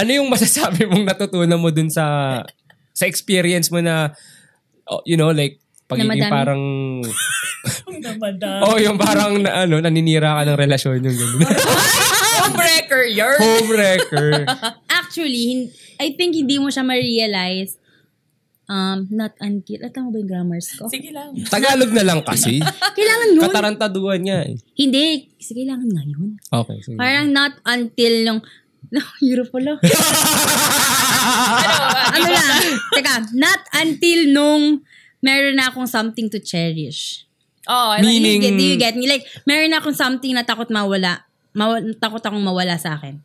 ano 0.00 0.10
yung 0.16 0.28
masasabi 0.32 0.88
mong 0.88 1.04
natutunan 1.04 1.60
mo 1.60 1.68
dun 1.68 1.92
sa 1.92 2.40
sa 2.96 3.04
experience 3.04 3.68
mo 3.68 3.84
na 3.84 4.16
oh, 4.88 5.04
you 5.04 5.20
know 5.20 5.28
like 5.28 5.60
pagiging 5.84 6.24
parang 6.32 6.62
oh 8.64 8.76
yung 8.80 8.96
parang 8.96 9.44
na, 9.44 9.68
ano 9.68 9.76
naninira 9.84 10.40
ka 10.40 10.42
ng 10.48 10.58
relasyon 10.58 11.04
yung 11.04 11.16
ganun. 11.18 11.44
Homebreaker, 12.40 13.02
you're... 13.16 13.36
Homewrecker. 13.36 14.48
Actually, 15.00 15.42
hin- 15.52 15.72
I 16.00 16.16
think 16.16 16.32
hindi 16.32 16.56
mo 16.56 16.72
siya 16.72 16.80
ma-realize 16.86 17.76
um, 18.70 19.10
not 19.10 19.34
until, 19.42 19.82
at 19.82 19.92
mo 19.98 20.14
ba 20.14 20.18
yung 20.22 20.30
grammars 20.30 20.70
ko? 20.78 20.86
Sige 20.86 21.10
lang. 21.10 21.34
Tagalog 21.50 21.90
na 21.90 22.04
lang 22.06 22.20
kasi. 22.22 22.62
Kailangan 22.96 23.28
yun. 23.34 23.42
Katarantaduan 23.44 24.20
niya 24.22 24.38
eh. 24.46 24.54
Hindi. 24.78 25.34
Kasi 25.36 25.50
kailangan 25.58 25.90
ngayon. 25.90 26.28
Okay. 26.48 26.78
Sige. 26.86 26.96
Parang 26.96 27.26
not 27.34 27.58
until 27.66 28.14
nung, 28.24 28.40
no, 28.90 29.00
Euro 29.30 29.46
pala. 29.48 29.78
ano 32.14 32.26
lang, 32.26 32.46
teka, 32.94 33.14
not 33.34 33.60
until 33.76 34.20
nung 34.30 34.64
meron 35.20 35.56
na 35.56 35.70
akong 35.70 35.86
something 35.86 36.28
to 36.28 36.40
cherish. 36.40 37.24
Oh, 37.68 37.92
I 37.94 38.02
Meaning- 38.02 38.20
Do 38.22 38.28
you 38.28 38.40
get, 38.40 38.56
do 38.56 38.64
you 38.64 38.78
get 38.78 38.94
me? 38.96 39.06
Like, 39.06 39.24
meron 39.44 39.70
na 39.70 39.78
akong 39.78 39.94
something 39.94 40.32
na 40.34 40.42
takot 40.42 40.70
mawala. 40.72 41.22
Mawa, 41.54 41.82
takot 41.98 42.22
akong 42.22 42.42
mawala 42.42 42.78
sa 42.80 42.98
akin. 42.98 43.20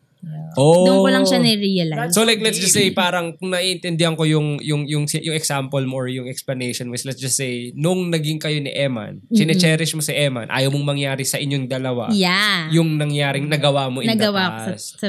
Oh. 0.58 0.88
Doon 0.88 1.05
ko 1.05 1.10
lang 1.12 1.26
siya 1.28 1.38
ni-realize. 1.38 2.16
So 2.16 2.26
like 2.26 2.41
let's 2.41 2.58
just 2.58 2.74
say 2.74 2.90
parang 2.90 3.38
kung 3.38 3.54
naiintindihan 3.54 4.18
ko 4.18 4.26
yung 4.26 4.58
yung 4.63 4.88
yung 4.90 5.05
yung 5.05 5.36
example 5.36 5.84
mo 5.86 6.02
or 6.02 6.08
yung 6.10 6.26
explanation 6.26 6.90
was 6.90 7.05
let's 7.05 7.22
just 7.22 7.38
say 7.38 7.70
nung 7.76 8.10
naging 8.10 8.41
kayo 8.41 8.58
ni 8.58 8.74
Eman, 8.74 9.22
chine-cherish 9.30 9.94
mo 9.94 10.02
si 10.02 10.16
Eman, 10.16 10.50
ayaw 10.50 10.74
mong 10.74 10.98
mangyari 10.98 11.27
sa 11.27 11.38
inyong 11.38 11.70
dalawa. 11.70 12.10
Yeah. 12.10 12.74
Yung 12.74 12.98
nangyaring 12.98 13.46
nagawa 13.46 13.91
mo 13.91 14.02
in 14.02 14.10
Nagawa 14.10 14.50
ko 14.50 14.50
the 14.50 14.50
sa, 14.50 14.74
past. 14.74 14.88
sa 14.98 15.08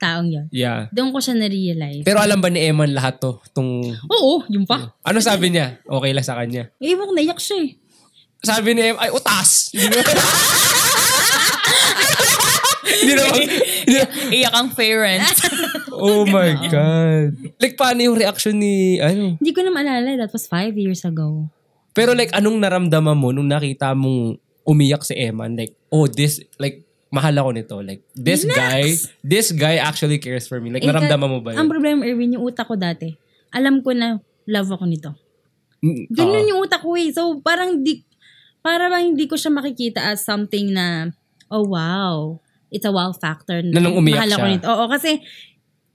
taong 0.00 0.28
yun. 0.30 0.46
Yeah. 0.52 0.90
Doon 0.90 1.10
ko 1.14 1.18
siya 1.22 1.34
na-realize. 1.38 2.04
Pero 2.04 2.20
alam 2.20 2.40
ba 2.40 2.48
ni 2.50 2.60
Eman 2.60 2.92
lahat 2.92 3.20
to? 3.22 3.40
Tung 3.54 3.82
Oo, 4.10 4.44
yun 4.50 4.66
pa. 4.68 4.94
Ano 5.06 5.18
sabi 5.22 5.50
niya? 5.54 5.80
Okay 5.86 6.10
lang 6.12 6.26
sa 6.26 6.36
kanya. 6.38 6.70
Eh, 6.82 6.94
mo 6.94 7.08
naiyak 7.10 7.40
siya 7.40 7.64
eh. 7.64 7.70
Sabi 8.44 8.76
ni 8.76 8.92
Eman, 8.92 9.00
ay 9.00 9.10
utas. 9.14 9.72
Hindi 12.84 13.12
naman. 13.16 13.40
Iyak 14.32 14.54
ang 14.54 14.68
parent. 14.72 15.24
Oh 15.94 16.26
my 16.26 16.58
God. 16.74 17.38
Like, 17.62 17.78
paano 17.78 18.02
yung 18.02 18.18
reaction 18.18 18.58
ni, 18.58 18.98
ano? 18.98 19.38
Hindi 19.38 19.52
ko 19.54 19.62
na 19.62 19.70
maalala. 19.70 20.18
That 20.18 20.34
was 20.34 20.50
five 20.50 20.74
years 20.74 21.06
ago. 21.06 21.46
Pero 21.94 22.18
like, 22.18 22.34
anong 22.34 22.58
naramdaman 22.58 23.14
mo 23.14 23.30
nung 23.30 23.46
nakita 23.46 23.94
mong 23.94 24.34
umiyak 24.66 25.06
si 25.06 25.14
Eman? 25.14 25.54
Like, 25.54 25.78
oh, 25.94 26.10
this, 26.10 26.42
like, 26.58 26.82
mahal 27.14 27.34
ako 27.38 27.50
nito. 27.54 27.76
Like, 27.78 28.02
this 28.12 28.42
guy, 28.44 28.98
this 29.22 29.54
guy 29.54 29.78
actually 29.78 30.18
cares 30.18 30.44
for 30.44 30.58
me. 30.58 30.68
Like, 30.68 30.82
Eh, 30.82 30.90
naramdaman 30.90 31.28
mo 31.30 31.38
ba 31.38 31.54
Ang 31.54 31.66
yun? 31.66 31.72
problema, 31.72 32.00
Erwin, 32.02 32.34
yung 32.34 32.44
utak 32.44 32.66
ko 32.66 32.74
dati. 32.74 33.14
Alam 33.54 33.80
ko 33.80 33.94
na 33.94 34.18
love 34.44 34.68
ako 34.68 34.84
nito. 34.84 35.10
Mm, 35.78 36.10
Ganun 36.10 36.42
oo. 36.42 36.48
yung 36.50 36.60
utak 36.60 36.82
ko 36.82 36.98
eh. 36.98 37.14
So, 37.14 37.38
parang 37.38 37.80
di, 37.80 38.02
para 38.58 38.90
bang 38.90 39.14
hindi 39.14 39.24
ko 39.24 39.38
siya 39.38 39.54
makikita 39.54 40.02
as 40.02 40.26
something 40.26 40.74
na, 40.74 41.14
oh 41.46 41.62
wow, 41.62 42.40
it's 42.68 42.84
a 42.84 42.90
wow 42.90 43.14
factor. 43.14 43.62
Na 43.62 43.78
nung 43.78 43.94
umiyak 43.94 44.26
mahal 44.26 44.32
ako 44.32 44.40
siya. 44.42 44.52
nito. 44.52 44.66
Oo, 44.66 44.84
kasi 44.90 45.10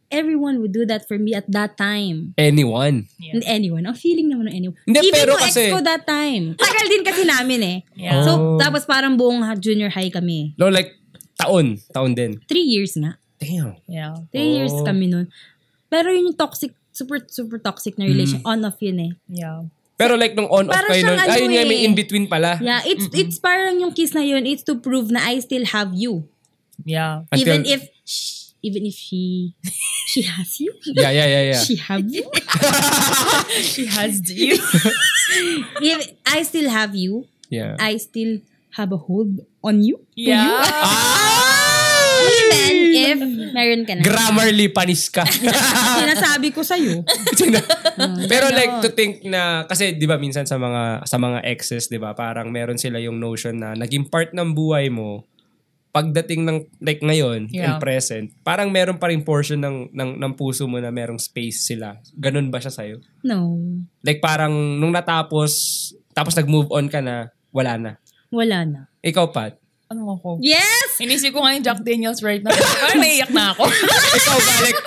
everyone 0.10 0.58
would 0.58 0.74
do 0.74 0.86
that 0.86 1.06
for 1.06 1.18
me 1.18 1.38
at 1.38 1.46
that 1.48 1.78
time. 1.78 2.34
Anyone. 2.34 3.06
And 3.22 3.46
anyone. 3.46 3.86
Ang 3.86 3.94
feeling 3.94 4.30
naman 4.30 4.50
ng 4.50 4.56
anyone. 4.58 4.78
Hindi, 4.86 5.06
Even 5.06 5.14
pero 5.14 5.32
yung 5.38 5.42
kasi- 5.46 5.70
ex 5.70 5.74
ko 5.74 5.82
that 5.86 6.04
time. 6.06 6.58
Tagal 6.58 6.86
din 6.90 7.04
kasi 7.06 7.22
namin 7.26 7.60
eh. 7.62 7.78
Yeah. 7.94 8.26
So, 8.26 8.32
Oh. 8.34 8.58
tapos 8.58 8.90
parang 8.90 9.18
buong 9.18 9.42
junior 9.62 9.90
high 9.90 10.10
kami. 10.10 10.58
No, 10.58 10.70
like, 10.70 10.98
taon. 11.40 11.80
Taon 11.96 12.12
din. 12.14 12.36
Three 12.46 12.68
years 12.68 13.00
nga. 13.00 13.16
Damn. 13.40 13.80
Yeah. 13.88 14.20
Three 14.30 14.60
years 14.60 14.76
Oh. 14.76 14.84
kami 14.84 15.08
nun. 15.08 15.32
Pero 15.88 16.12
yun 16.12 16.36
yung 16.36 16.38
toxic, 16.38 16.76
super, 16.92 17.24
super 17.32 17.58
toxic 17.58 17.96
na 17.96 18.04
relation. 18.06 18.44
Mm. 18.44 18.52
On-off 18.52 18.78
yun 18.84 19.00
eh. 19.00 19.12
Yeah. 19.32 19.64
Pero 19.96 20.16
like, 20.16 20.36
nung 20.36 20.48
on-off 20.52 20.76
kayo 20.88 21.08
nun, 21.08 21.16
siyang 21.16 21.24
ano 21.24 21.34
ayun 21.36 21.52
nga, 21.56 21.64
may 21.66 21.80
eh. 21.84 21.88
in-between 21.88 22.28
pala. 22.28 22.56
Yeah, 22.60 22.80
it's 22.88 23.08
it's 23.12 23.36
parang 23.40 23.80
yung 23.80 23.92
kiss 23.92 24.12
na 24.16 24.24
yun, 24.24 24.44
it's 24.48 24.64
to 24.68 24.80
prove 24.80 25.12
na 25.12 25.24
I 25.24 25.40
still 25.44 25.64
have 25.68 25.92
you. 25.96 26.28
Yeah. 26.88 27.28
Until- 27.32 27.44
even 27.44 27.60
if 27.68 27.82
sh- 28.08 28.56
even 28.64 28.84
if 28.88 28.96
she 28.96 29.56
she 30.12 30.24
has 30.24 30.60
you. 30.60 30.72
Yeah, 30.96 31.12
yeah, 31.12 31.28
yeah, 31.28 31.44
yeah. 31.56 31.62
She 31.64 31.76
have 31.80 32.08
you. 32.08 32.28
She 33.76 33.88
has 33.92 34.24
you. 34.32 34.56
if 35.84 36.00
I 36.28 36.44
still 36.44 36.70
have 36.72 36.96
you, 36.96 37.28
Yeah. 37.50 37.76
I 37.82 37.98
still 37.98 38.40
have 38.78 38.94
a 38.94 39.00
hold 39.02 39.42
on 39.66 39.82
you. 39.84 40.00
yeah. 40.16 40.64
Even 42.30 42.90
if 43.00 43.20
meron 43.54 43.82
ka 43.86 43.94
na. 43.98 44.02
Grammarly 44.06 44.68
panis 44.70 45.10
ka. 45.10 45.26
Sinasabi 46.02 46.54
ko 46.54 46.62
sa'yo. 46.62 47.04
Pero 48.32 48.46
like 48.54 48.82
to 48.86 48.90
think 48.94 49.26
na 49.26 49.66
kasi 49.66 49.96
'di 49.98 50.06
ba 50.06 50.22
minsan 50.22 50.46
sa 50.46 50.56
mga 50.62 51.04
sa 51.06 51.18
mga 51.18 51.44
exes 51.46 51.90
'di 51.90 52.00
ba 52.00 52.14
parang 52.14 52.50
meron 52.54 52.78
sila 52.78 53.02
yung 53.02 53.18
notion 53.18 53.58
na 53.58 53.74
naging 53.76 54.08
part 54.08 54.32
ng 54.32 54.54
buhay 54.54 54.88
mo 54.88 55.26
pagdating 55.90 56.46
ng 56.46 56.58
like 56.86 57.02
ngayon 57.02 57.50
Yeah. 57.50 57.74
in 57.76 57.82
present 57.82 58.30
parang 58.46 58.70
meron 58.70 59.02
pa 59.02 59.10
rin 59.10 59.26
portion 59.26 59.58
ng 59.58 59.90
ng 59.90 60.22
ng 60.22 60.34
puso 60.38 60.70
mo 60.70 60.78
na 60.78 60.94
merong 60.94 61.18
space 61.18 61.66
sila. 61.66 61.98
Ganun 62.14 62.54
ba 62.54 62.62
siya 62.62 62.70
sa 62.74 62.86
No. 63.26 63.58
Like 64.06 64.22
parang 64.22 64.54
nung 64.78 64.94
natapos 64.94 65.52
tapos 66.14 66.38
nag-move 66.38 66.70
on 66.70 66.88
ka 66.92 67.02
na 67.02 67.34
wala 67.50 67.76
na. 67.82 67.92
Wala 68.30 68.62
na. 68.66 68.80
Ikaw 69.02 69.34
Pat. 69.34 69.58
Ano 69.90 70.14
ako? 70.14 70.38
Yes! 70.46 71.02
Inisip 71.02 71.34
ko 71.34 71.42
nga 71.42 71.58
yung 71.58 71.66
Jack 71.66 71.82
Daniels 71.82 72.22
right 72.22 72.46
now. 72.46 72.54
Parang 72.86 73.02
naiyak 73.02 73.34
na 73.34 73.58
ako. 73.58 73.66
Ikaw 74.22 74.38
ba 74.38 74.54
like 74.62 74.80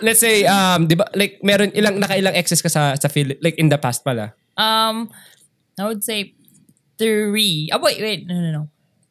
let's 0.00 0.22
say 0.22 0.48
um 0.48 0.88
'di 0.88 0.96
ba 0.96 1.04
like 1.12 1.44
meron 1.44 1.68
ilang 1.76 2.00
nakailang 2.00 2.32
exes 2.32 2.64
ka 2.64 2.72
sa 2.72 2.96
sa 2.96 3.12
Phil- 3.12 3.36
like 3.44 3.60
in 3.60 3.68
the 3.68 3.76
past 3.76 4.00
pala. 4.00 4.32
Um, 4.56 5.12
I 5.76 5.84
would 5.84 6.00
say 6.00 6.34
three. 6.96 7.68
Oh, 7.70 7.78
wait, 7.84 8.00
wait. 8.00 8.26
No, 8.26 8.34
no, 8.34 8.50
no. 8.50 8.62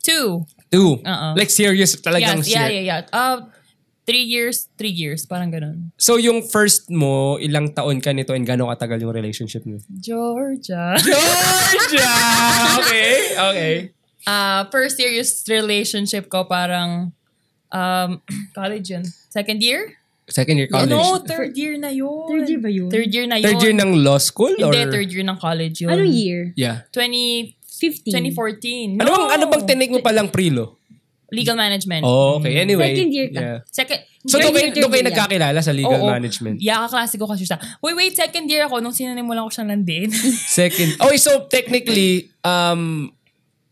Two. 0.04 0.44
Two. 0.74 1.00
Oo. 1.00 1.28
Like 1.38 1.54
serious 1.54 1.96
talagang 2.02 2.44
Yes, 2.44 2.52
yeah, 2.52 2.68
yeah, 2.68 2.84
yeah. 2.84 3.00
Uh, 3.14 3.48
three 4.04 4.26
years, 4.28 4.68
three 4.76 4.92
years. 4.92 5.24
Parang 5.24 5.52
ganun. 5.52 5.96
So 5.96 6.20
yung 6.20 6.44
first 6.44 6.92
mo, 6.92 7.40
ilang 7.40 7.72
taon 7.72 8.04
ka 8.04 8.12
nito 8.12 8.36
and 8.36 8.44
gano'ng 8.44 8.68
katagal 8.76 9.00
yung 9.04 9.16
relationship 9.16 9.64
niyo? 9.64 9.80
Georgia. 10.00 10.96
Georgia! 11.00 12.12
okay, 12.84 13.12
okay. 13.36 13.74
Uh, 14.28 14.68
first 14.68 15.00
serious 15.00 15.48
relationship 15.48 16.28
ko 16.28 16.44
parang 16.44 17.16
um, 17.72 18.20
college 18.58 18.92
yun. 18.92 19.08
Second 19.32 19.64
year? 19.64 19.96
Second 20.28 20.60
year 20.60 20.68
college. 20.68 20.92
No, 20.92 21.24
third 21.24 21.56
year 21.56 21.80
na 21.80 21.88
yun. 21.88 22.28
Third 22.28 22.52
year 22.52 22.60
ba 22.60 22.68
yun? 22.68 22.92
Third 22.92 23.08
year 23.16 23.24
na 23.24 23.40
yun. 23.40 23.48
Third 23.48 23.64
year 23.64 23.76
ng 23.80 24.04
law 24.04 24.20
school? 24.20 24.52
Or? 24.60 24.76
Hindi, 24.76 24.92
third 24.92 25.08
year 25.08 25.24
ng 25.24 25.40
college 25.40 25.80
yun. 25.80 25.96
Anong 25.96 26.12
year? 26.12 26.52
Yeah. 26.60 26.84
20, 26.92 27.56
15. 27.64 28.12
2014. 28.36 29.00
Ano 29.00 29.08
bang, 29.08 29.28
ano 29.40 29.44
bang 29.48 29.64
tinig 29.64 29.90
mo 29.96 30.04
palang 30.04 30.28
prilo? 30.28 30.76
Legal 31.32 31.56
management. 31.56 32.04
Oh, 32.04 32.40
okay. 32.40 32.60
Anyway. 32.60 32.92
Second 32.92 33.12
year 33.16 33.28
ka. 33.32 33.40
Yeah. 33.40 33.58
Second, 33.72 34.00
So, 34.28 34.44
doon 34.44 34.52
kayo, 34.52 34.68
doon 34.76 34.92
kayo 34.92 35.04
nagkakilala 35.08 35.60
sa 35.64 35.72
legal 35.72 36.04
Oo. 36.04 36.12
management? 36.12 36.60
Yeah, 36.60 36.84
kaklase 36.84 37.16
ko 37.16 37.32
kasi 37.32 37.48
siya. 37.48 37.56
Wait, 37.80 37.96
wait, 37.96 38.12
second 38.12 38.44
year 38.52 38.68
ako 38.68 38.84
nung 38.84 38.92
sinanimulan 38.92 39.48
ko 39.48 39.52
siyang 39.56 39.72
landin. 39.72 40.12
Second. 40.60 41.00
Oh, 41.00 41.16
so 41.16 41.48
technically, 41.48 42.28
um, 42.44 43.08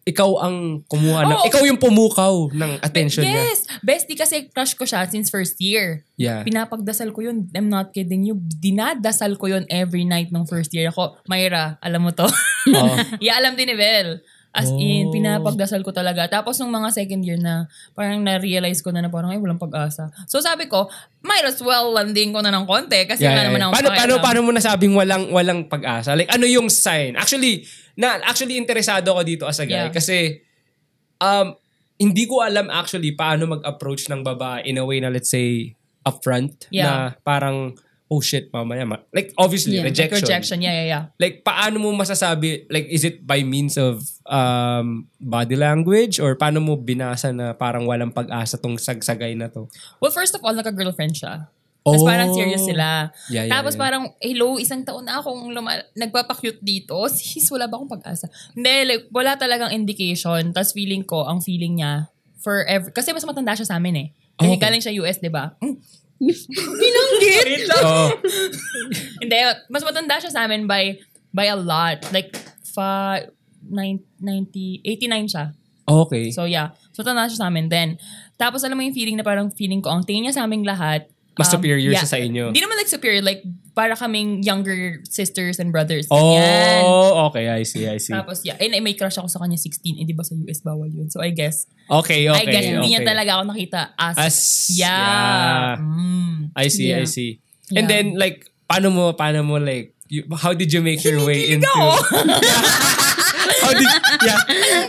ikaw 0.06 0.38
ang 0.38 0.86
kumuha 0.86 1.26
ng, 1.26 1.40
ikaw 1.50 1.66
yung 1.66 1.82
pumukaw 1.82 2.54
ng 2.54 2.78
attention 2.86 3.26
niya. 3.26 3.42
yes! 3.42 3.66
Bestie 3.82 4.14
kasi 4.14 4.46
crush 4.54 4.78
ko 4.78 4.86
siya 4.86 5.02
since 5.10 5.34
first 5.34 5.58
year. 5.58 6.06
Yeah. 6.14 6.46
Pinapagdasal 6.46 7.10
ko 7.10 7.26
yun. 7.26 7.50
I'm 7.58 7.74
not 7.74 7.90
kidding 7.90 8.22
you. 8.22 8.38
Dinadasal 8.38 9.34
ko 9.42 9.50
yun 9.50 9.66
every 9.66 10.06
night 10.06 10.30
nung 10.30 10.46
first 10.46 10.70
year 10.78 10.94
ako. 10.94 11.18
Mayra, 11.26 11.82
alam 11.82 12.06
mo 12.06 12.14
to? 12.14 12.30
Oo. 12.78 12.96
yeah, 13.26 13.42
alam 13.42 13.58
din 13.58 13.74
ni 13.74 13.76
Bel. 13.76 14.22
As 14.56 14.72
in, 14.72 15.10
Oh. 15.10 15.12
pinapagdasal 15.12 15.84
ko 15.84 15.92
talaga. 15.92 16.32
Tapos 16.32 16.56
nung 16.62 16.72
mga 16.72 16.88
second 16.96 17.26
year 17.26 17.36
na, 17.36 17.68
parang 17.92 18.24
na-realize 18.24 18.80
ko 18.80 18.94
na 18.94 19.04
na 19.04 19.12
parang, 19.12 19.34
ay, 19.34 19.42
walang 19.42 19.60
pag-asa. 19.60 20.08
So 20.32 20.40
sabi 20.40 20.72
ko, 20.72 20.88
might 21.26 21.44
as 21.44 21.60
well 21.60 21.92
landing 21.92 22.32
ko 22.32 22.40
na 22.40 22.56
ng 22.56 22.64
konti 22.64 23.04
kasi 23.04 23.26
Yeah, 23.28 23.36
yeah, 23.36 23.52
naman 23.52 23.60
yeah. 23.60 23.68
ako 23.68 23.74
Paano, 23.76 23.90
paano, 23.92 24.14
paano 24.22 24.40
mo 24.48 24.52
nasabing 24.56 24.94
walang, 24.96 25.28
walang 25.34 25.68
pag-asa? 25.68 26.16
Like, 26.16 26.32
ano 26.32 26.48
yung 26.48 26.72
sign? 26.72 27.20
Actually, 27.20 27.68
na, 27.96 28.20
actually, 28.24 28.60
interesado 28.60 29.12
ako 29.12 29.22
dito 29.24 29.44
as 29.48 29.60
a 29.60 29.66
guy. 29.66 29.88
Yeah. 29.88 29.96
Kasi, 29.96 30.44
um, 31.20 31.56
hindi 31.96 32.28
ko 32.28 32.44
alam 32.44 32.68
actually 32.68 33.16
paano 33.16 33.48
mag-approach 33.48 34.12
ng 34.12 34.20
babae 34.20 34.68
in 34.68 34.76
a 34.80 34.84
way 34.84 35.00
na 35.00 35.08
let's 35.08 35.32
say, 35.32 35.76
upfront. 36.04 36.68
Yeah. 36.70 36.86
Na 36.86 36.94
parang, 37.24 37.80
oh 38.12 38.22
shit, 38.22 38.52
mamaya. 38.54 38.86
Ma-. 38.86 39.02
Like, 39.16 39.34
obviously, 39.40 39.82
Yeah, 39.82 39.88
rejection. 39.88 40.22
Rejection, 40.22 40.58
yeah, 40.62 40.76
yeah, 40.84 40.88
yeah. 40.88 41.04
Like, 41.18 41.42
paano 41.42 41.82
mo 41.82 41.90
masasabi, 41.96 42.68
like, 42.70 42.86
is 42.92 43.04
it 43.08 43.26
by 43.26 43.42
means 43.42 43.80
of 43.80 44.04
um, 44.30 45.08
body 45.18 45.56
language? 45.56 46.20
Or 46.20 46.38
paano 46.38 46.62
mo 46.62 46.78
binasa 46.78 47.34
na 47.34 47.56
parang 47.58 47.88
walang 47.90 48.14
pag-asa 48.14 48.60
tong 48.62 48.78
sagsagay 48.78 49.34
na 49.34 49.50
to? 49.50 49.72
Well, 49.98 50.14
first 50.14 50.36
of 50.36 50.44
all, 50.44 50.54
nagka-girlfriend 50.54 51.18
siya. 51.18 51.50
Tapos 51.86 52.02
Oh. 52.02 52.10
parang 52.10 52.34
serious 52.34 52.66
sila. 52.66 53.14
Yeah, 53.30 53.46
yeah, 53.46 53.54
Tapos 53.54 53.78
yeah. 53.78 53.82
parang, 53.86 54.04
hello, 54.18 54.58
isang 54.58 54.82
taon 54.82 55.06
na 55.06 55.22
akong 55.22 55.54
luma- 55.54 55.86
nagpapakyut 55.94 56.58
dito. 56.60 56.98
Sis, 57.14 57.46
wala 57.54 57.70
ba 57.70 57.78
akong 57.78 57.94
pag-asa? 57.94 58.26
Hindi, 58.58 58.74
like, 58.90 59.06
wala 59.14 59.38
talagang 59.38 59.70
indication. 59.70 60.50
Tapos 60.50 60.74
feeling 60.74 61.06
ko, 61.06 61.30
ang 61.30 61.46
feeling 61.46 61.78
niya, 61.78 62.10
forever, 62.42 62.90
kasi 62.90 63.14
mas 63.14 63.22
matanda 63.22 63.54
siya 63.54 63.70
sa 63.70 63.78
amin 63.78 63.96
eh. 63.96 64.08
Kasi 64.34 64.58
Okay. 64.58 64.62
galing 64.66 64.82
siya 64.82 64.98
US, 64.98 65.22
di 65.22 65.30
ba? 65.30 65.54
Mm. 65.62 65.78
Binanggit! 66.82 67.70
Oo. 67.70 68.04
Hindi, 69.22 69.38
mas 69.70 69.84
matanda 69.86 70.18
siya 70.18 70.32
sa 70.34 70.50
amin 70.50 70.66
by 70.66 70.98
by 71.32 71.46
a 71.46 71.58
lot. 71.60 72.02
Like, 72.10 72.34
fa, 72.66 73.20
90, 73.62 74.18
89 74.82 75.30
siya. 75.30 75.46
Okay. 75.86 76.34
So 76.34 76.50
yeah, 76.50 76.74
so 76.90 77.06
matanda 77.06 77.30
siya 77.30 77.46
sa 77.46 77.48
amin 77.48 77.70
then. 77.70 78.02
Tapos 78.36 78.66
alam 78.66 78.74
mo 78.74 78.82
yung 78.82 78.96
feeling 78.96 79.16
na 79.16 79.24
parang 79.24 79.54
feeling 79.54 79.80
ko, 79.80 79.94
ang 79.94 80.02
tingin 80.02 80.28
niya 80.28 80.42
sa 80.42 80.44
aming 80.46 80.66
lahat, 80.66 81.06
Mas 81.36 81.52
um, 81.52 81.60
superior 81.60 81.92
yeah. 81.92 82.00
siya 82.00 82.10
sa 82.10 82.20
inyo. 82.20 82.56
Hindi 82.56 82.64
naman 82.64 82.80
like 82.80 82.88
superior, 82.88 83.20
like 83.20 83.44
para 83.76 83.92
kaming 84.00 84.40
younger 84.40 85.04
sisters 85.04 85.60
and 85.60 85.76
brothers. 85.76 86.08
Ganyan. 86.08 86.88
Oh, 86.88 87.28
okay. 87.28 87.52
I 87.52 87.68
see, 87.68 87.84
I 87.84 88.00
see. 88.00 88.16
Tapos 88.16 88.48
yeah, 88.48 88.56
and 88.56 88.72
may 88.80 88.96
crush 88.96 89.20
ako 89.20 89.28
sa 89.28 89.44
kanya 89.44 89.60
16. 89.60 90.00
Eh, 90.00 90.06
di 90.08 90.16
ba 90.16 90.24
sa 90.24 90.32
US 90.32 90.64
bawal 90.64 90.88
yun? 90.88 91.12
So 91.12 91.20
I 91.20 91.36
guess, 91.36 91.68
Okay, 91.86 92.26
okay. 92.26 92.42
I 92.42 92.46
guess 92.50 92.66
hindi 92.66 92.98
niya 92.98 93.06
okay. 93.06 93.12
talaga 93.14 93.32
ako 93.38 93.44
nakita 93.54 93.80
as, 93.94 94.16
As, 94.18 94.38
yeah. 94.74 95.78
yeah. 95.78 95.78
Mm. 95.78 96.50
I 96.56 96.66
see, 96.72 96.90
I 96.90 97.06
Yeah. 97.06 97.06
see. 97.06 97.32
And 97.76 97.86
Yeah. 97.86 97.92
then, 97.92 98.06
like, 98.18 98.50
paano 98.66 98.90
mo, 98.90 99.14
paano 99.14 99.46
mo, 99.46 99.62
like, 99.62 99.94
you, 100.10 100.26
how 100.34 100.54
did 100.54 100.74
you 100.74 100.82
make 100.82 101.04
your 101.06 101.22
way 101.22 101.54
into... 101.54 101.68
how 103.62 103.74
did, 103.74 103.90
yeah, 104.26 104.42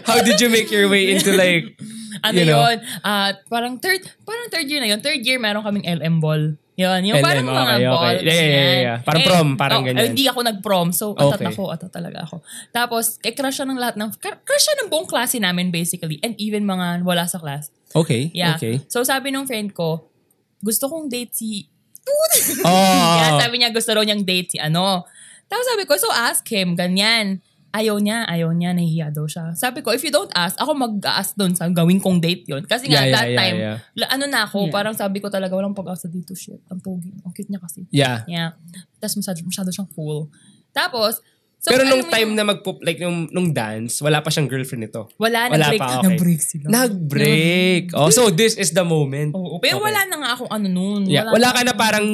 how 0.09 0.21
did 0.25 0.41
you 0.41 0.49
make 0.49 0.71
your 0.73 0.89
way 0.89 1.13
into, 1.13 1.37
like, 1.37 1.77
Ano 2.23 2.37
you 2.37 2.47
know? 2.47 2.63
yun? 2.65 2.79
Ah, 3.03 3.37
parang 3.49 3.77
third, 3.81 4.05
parang 4.25 4.49
third 4.49 4.67
year 4.69 4.81
na 4.81 4.89
yun. 4.89 5.01
Third 5.03 5.21
year 5.25 5.37
meron 5.41 5.65
kaming 5.65 5.85
LM 5.85 6.21
ball. 6.21 6.57
Yun, 6.77 7.01
yung 7.09 7.17
LM, 7.21 7.25
parang 7.25 7.47
mga 7.49 7.57
okay, 7.57 7.73
okay. 7.73 7.89
balls. 7.89 8.21
Yeah, 8.21 8.37
yeah, 8.37 8.45
yeah, 8.45 8.53
yan. 8.53 8.85
yeah. 8.85 8.99
Parang 9.01 9.23
prom, 9.25 9.49
parang 9.57 9.81
oh, 9.81 9.87
ganyan. 9.89 10.13
Hindi 10.13 10.25
ako 10.29 10.41
nag-prom. 10.45 10.89
So, 10.93 11.17
atat 11.17 11.41
Okay. 11.41 11.49
ako, 11.57 11.63
atat 11.73 11.89
talaga 11.89 12.19
ako. 12.29 12.45
Tapos, 12.69 13.17
eh, 13.25 13.33
crush 13.33 13.57
siya 13.57 13.65
ng 13.65 13.81
lahat 13.81 13.97
ng, 13.97 14.13
crush 14.21 14.65
siya 14.69 14.77
ng 14.85 14.89
buong 14.93 15.09
klase 15.09 15.41
namin 15.41 15.73
basically. 15.73 16.21
And 16.21 16.37
even 16.37 16.69
mga 16.69 17.01
wala 17.01 17.25
sa 17.25 17.41
class. 17.41 17.73
Okay, 17.97 18.29
Yeah. 18.37 18.61
okay. 18.61 18.85
So, 18.93 19.01
sabi 19.09 19.33
nung 19.33 19.49
friend 19.49 19.73
ko, 19.73 20.13
gusto 20.61 20.93
kong 20.93 21.09
date 21.09 21.33
si 21.33 21.73
Oh, 22.07 22.29
Yeah, 23.19 23.41
sabi 23.43 23.59
niya 23.59 23.75
gusto 23.75 23.91
raw 23.91 24.05
niyang 24.07 24.23
date 24.23 24.55
si 24.55 24.59
ano. 24.63 25.03
Tapos 25.51 25.67
sabi 25.67 25.87
ko, 25.87 25.95
so 25.99 26.11
ask 26.11 26.43
him, 26.47 26.79
ganyan. 26.79 27.43
Ayaw 27.71 27.97
niya, 27.99 28.25
ayaw 28.25 28.51
niya, 28.51 28.73
nahihiya 28.73 29.09
daw 29.11 29.25
siya. 29.25 29.53
Sabi 29.53 29.81
ko, 29.81 29.91
if 29.91 30.01
you 30.01 30.09
don't 30.09 30.31
ask, 30.33 30.57
ako 30.57 30.73
mag-ask 30.73 31.35
doon 31.35 31.53
sa 31.53 31.69
gawin 31.69 31.99
kong 31.99 32.19
date 32.19 32.47
yon 32.47 32.65
Kasi 32.65 32.89
nga, 32.89 33.03
Yeah, 33.03 33.05
yeah, 33.05 33.15
that 33.15 33.27
yeah, 33.27 33.37
time, 33.37 33.57
yeah. 33.57 33.77
la- 33.95 34.11
ano 34.13 34.25
na 34.27 34.41
ako, 34.45 34.59
Yeah. 34.67 34.73
parang 34.73 34.95
sabi 34.95 35.21
ko 35.21 35.29
talaga, 35.29 35.53
walang 35.53 35.77
pag-asa 35.77 36.09
dito, 36.09 36.33
shit. 36.33 36.63
Ang 36.67 36.81
pogi. 36.81 37.13
Ang 37.21 37.33
cute 37.33 37.49
niya 37.49 37.61
kasi. 37.61 37.85
yeah. 37.93 38.25
Yeah. 38.25 38.57
Tapos 38.97 39.21
masyado, 39.21 39.45
masyado 39.45 39.69
siyang 39.69 39.91
cool. 39.93 40.33
Tapos, 40.73 41.21
so, 41.67 41.75
Pero 41.75 41.83
alam 41.83 41.91
nung 41.91 42.07
time 42.07 42.31
yung- 42.31 42.39
na 42.39 42.45
mag 42.47 42.63
like 42.81 43.03
nung, 43.03 43.27
nung 43.29 43.51
dance, 43.51 43.99
wala 43.99 44.23
pa 44.23 44.31
siyang 44.31 44.47
girlfriend 44.47 44.87
nito. 44.87 45.11
wala, 45.19 45.51
wala 45.51 45.67
nag-break, 45.67 45.81
pa, 45.83 45.89
okay. 45.99 46.07
nag-break 46.07 46.41
sila. 46.41 46.67
Nag-break. 46.71 47.85
Oh, 47.91 48.07
so 48.09 48.31
this 48.31 48.55
is 48.55 48.71
the 48.71 48.87
moment. 48.87 49.35
Oo, 49.35 49.59
pero 49.59 49.83
Okay. 49.83 49.87
wala 49.91 50.01
na 50.07 50.17
nga 50.23 50.31
akong 50.39 50.47
ano 50.49 50.67
nun. 50.71 51.03
Yeah, 51.11 51.27
wala 51.27 51.51
ka 51.51 51.67
na 51.67 51.75
parang 51.75 52.07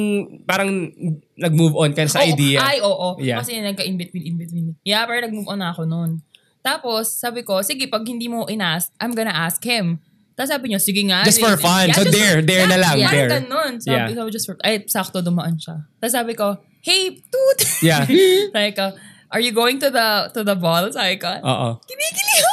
parang 0.43 0.89
nag-move 1.37 1.77
on 1.77 1.93
ka 1.93 2.01
na 2.01 2.09
sa 2.09 2.25
Oo, 2.25 2.33
idea. 2.33 2.57
Ay, 2.57 2.81
oo. 2.81 3.21
Yeah. 3.21 3.37
Kasi 3.37 3.61
nagka-in-between, 3.61 4.25
in-between. 4.25 4.65
Yeah, 4.81 5.05
pero 5.05 5.21
nag-move 5.21 5.45
on 5.45 5.61
na 5.61 5.69
ako 5.69 5.85
noon. 5.85 6.25
Tapos, 6.63 7.13
sabi 7.13 7.43
ko, 7.43 7.61
sige, 7.61 7.85
pag 7.85 8.01
hindi 8.01 8.25
mo 8.25 8.47
in-ask, 8.47 8.89
I'm 8.97 9.13
gonna 9.13 9.35
ask 9.35 9.61
him. 9.61 10.01
Tapos 10.33 10.49
sabi 10.49 10.73
niya, 10.73 10.81
sige 10.81 11.05
nga. 11.05 11.21
Just 11.21 11.37
for 11.37 11.53
fun. 11.61 11.93
So 11.93 12.01
just 12.01 12.09
there, 12.09 12.41
for- 12.41 12.47
there 12.49 12.65
na 12.65 12.77
lang, 12.81 12.97
Yeah, 12.97 13.13
there. 13.13 13.29
ganun. 13.37 13.77
Sabi 13.77 14.01
Yeah. 14.01 14.17
ko, 14.17 14.33
just 14.33 14.49
for, 14.49 14.57
ay, 14.65 14.81
sakto 14.89 15.21
dumaan 15.21 15.61
siya. 15.61 15.85
Tapos 16.01 16.09
sabi 16.09 16.33
ko, 16.33 16.57
hey, 16.81 17.21
toot! 17.29 17.59
Yeah. 17.85 18.01
sabi 18.55 18.73
ko, 18.73 18.97
are 19.33 19.41
you 19.41 19.51
going 19.51 19.81
to 19.81 19.89
the 19.89 20.07
to 20.31 20.45
the 20.45 20.53
ball? 20.53 20.85
Sabi 20.93 21.17
ko, 21.17 21.27
Oo. 21.41 21.81
kinikili 21.83 22.33
ako. 22.39 22.51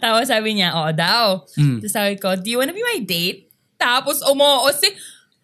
Tapos 0.00 0.24
sabi 0.26 0.56
niya, 0.56 0.74
oo 0.74 0.90
daw. 0.90 1.44
Mm. 1.54 1.78
Tapos 1.78 1.92
sabi 1.94 2.14
ko, 2.18 2.34
do 2.34 2.48
you 2.48 2.58
wanna 2.58 2.74
be 2.74 2.82
my 2.82 2.98
date? 3.04 3.46
Tapos 3.76 4.20
umoo 4.26 4.66
si, 4.74 4.90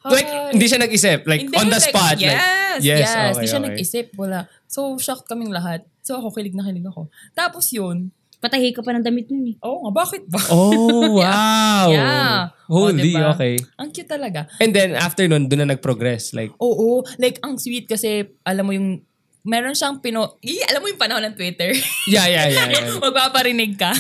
Like, 0.07 0.31
Hi. 0.31 0.55
hindi 0.55 0.71
siya 0.71 0.79
nag-isip. 0.79 1.27
Like, 1.27 1.43
Hindi, 1.51 1.59
on 1.59 1.67
the 1.67 1.83
like, 1.83 1.91
spot. 1.91 2.15
Yes, 2.15 2.79
like, 2.79 2.79
yes. 2.79 3.11
okay, 3.11 3.27
Hindi 3.35 3.47
siya 3.51 3.59
okay. 3.59 3.69
nag-isip. 3.75 4.07
Wala. 4.15 4.41
So, 4.71 4.95
shocked 5.03 5.27
kaming 5.27 5.51
lahat. 5.51 5.83
So, 6.07 6.23
ako, 6.23 6.31
kilig 6.31 6.55
na 6.55 6.63
kilig 6.63 6.87
ako. 6.87 7.11
Tapos 7.35 7.75
yun, 7.75 8.15
Patahi 8.37 8.71
ka 8.71 8.85
pa 8.85 8.93
ng 8.93 9.03
damit 9.03 9.33
nun 9.33 9.49
eh. 9.51 9.57
oo 9.65 9.83
nga, 9.83 9.93
bakit 9.97 10.29
ba? 10.31 10.39
Oh, 10.53 11.19
wow. 11.19 11.89
Yeah. 11.97 12.53
Holy, 12.71 13.03
Oh, 13.03 13.07
diba? 13.19 13.33
okay. 13.35 13.57
Ang 13.81 13.91
cute 13.91 14.07
talaga. 14.07 14.47
And 14.63 14.71
then, 14.71 14.93
after 14.95 15.27
nun, 15.27 15.49
doon 15.51 15.67
na 15.67 15.75
nag-progress. 15.75 16.37
Like, 16.37 16.53
Oo, 16.63 17.01
like, 17.19 17.41
ang 17.43 17.59
sweet 17.59 17.89
kasi, 17.91 18.29
alam 18.47 18.63
mo 18.63 18.77
yung, 18.77 19.03
meron 19.47 19.79
siyang 19.79 20.03
pino, 20.03 20.37
Ih, 20.43 20.59
alam 20.67 20.83
mo 20.83 20.91
yung 20.91 20.99
panahon 20.99 21.23
ng 21.31 21.39
Twitter? 21.39 21.71
yeah, 22.11 22.27
yeah, 22.27 22.51
yeah. 22.51 22.67
yeah. 22.67 22.99
Magpaparinig 23.07 23.79
ka. 23.79 23.95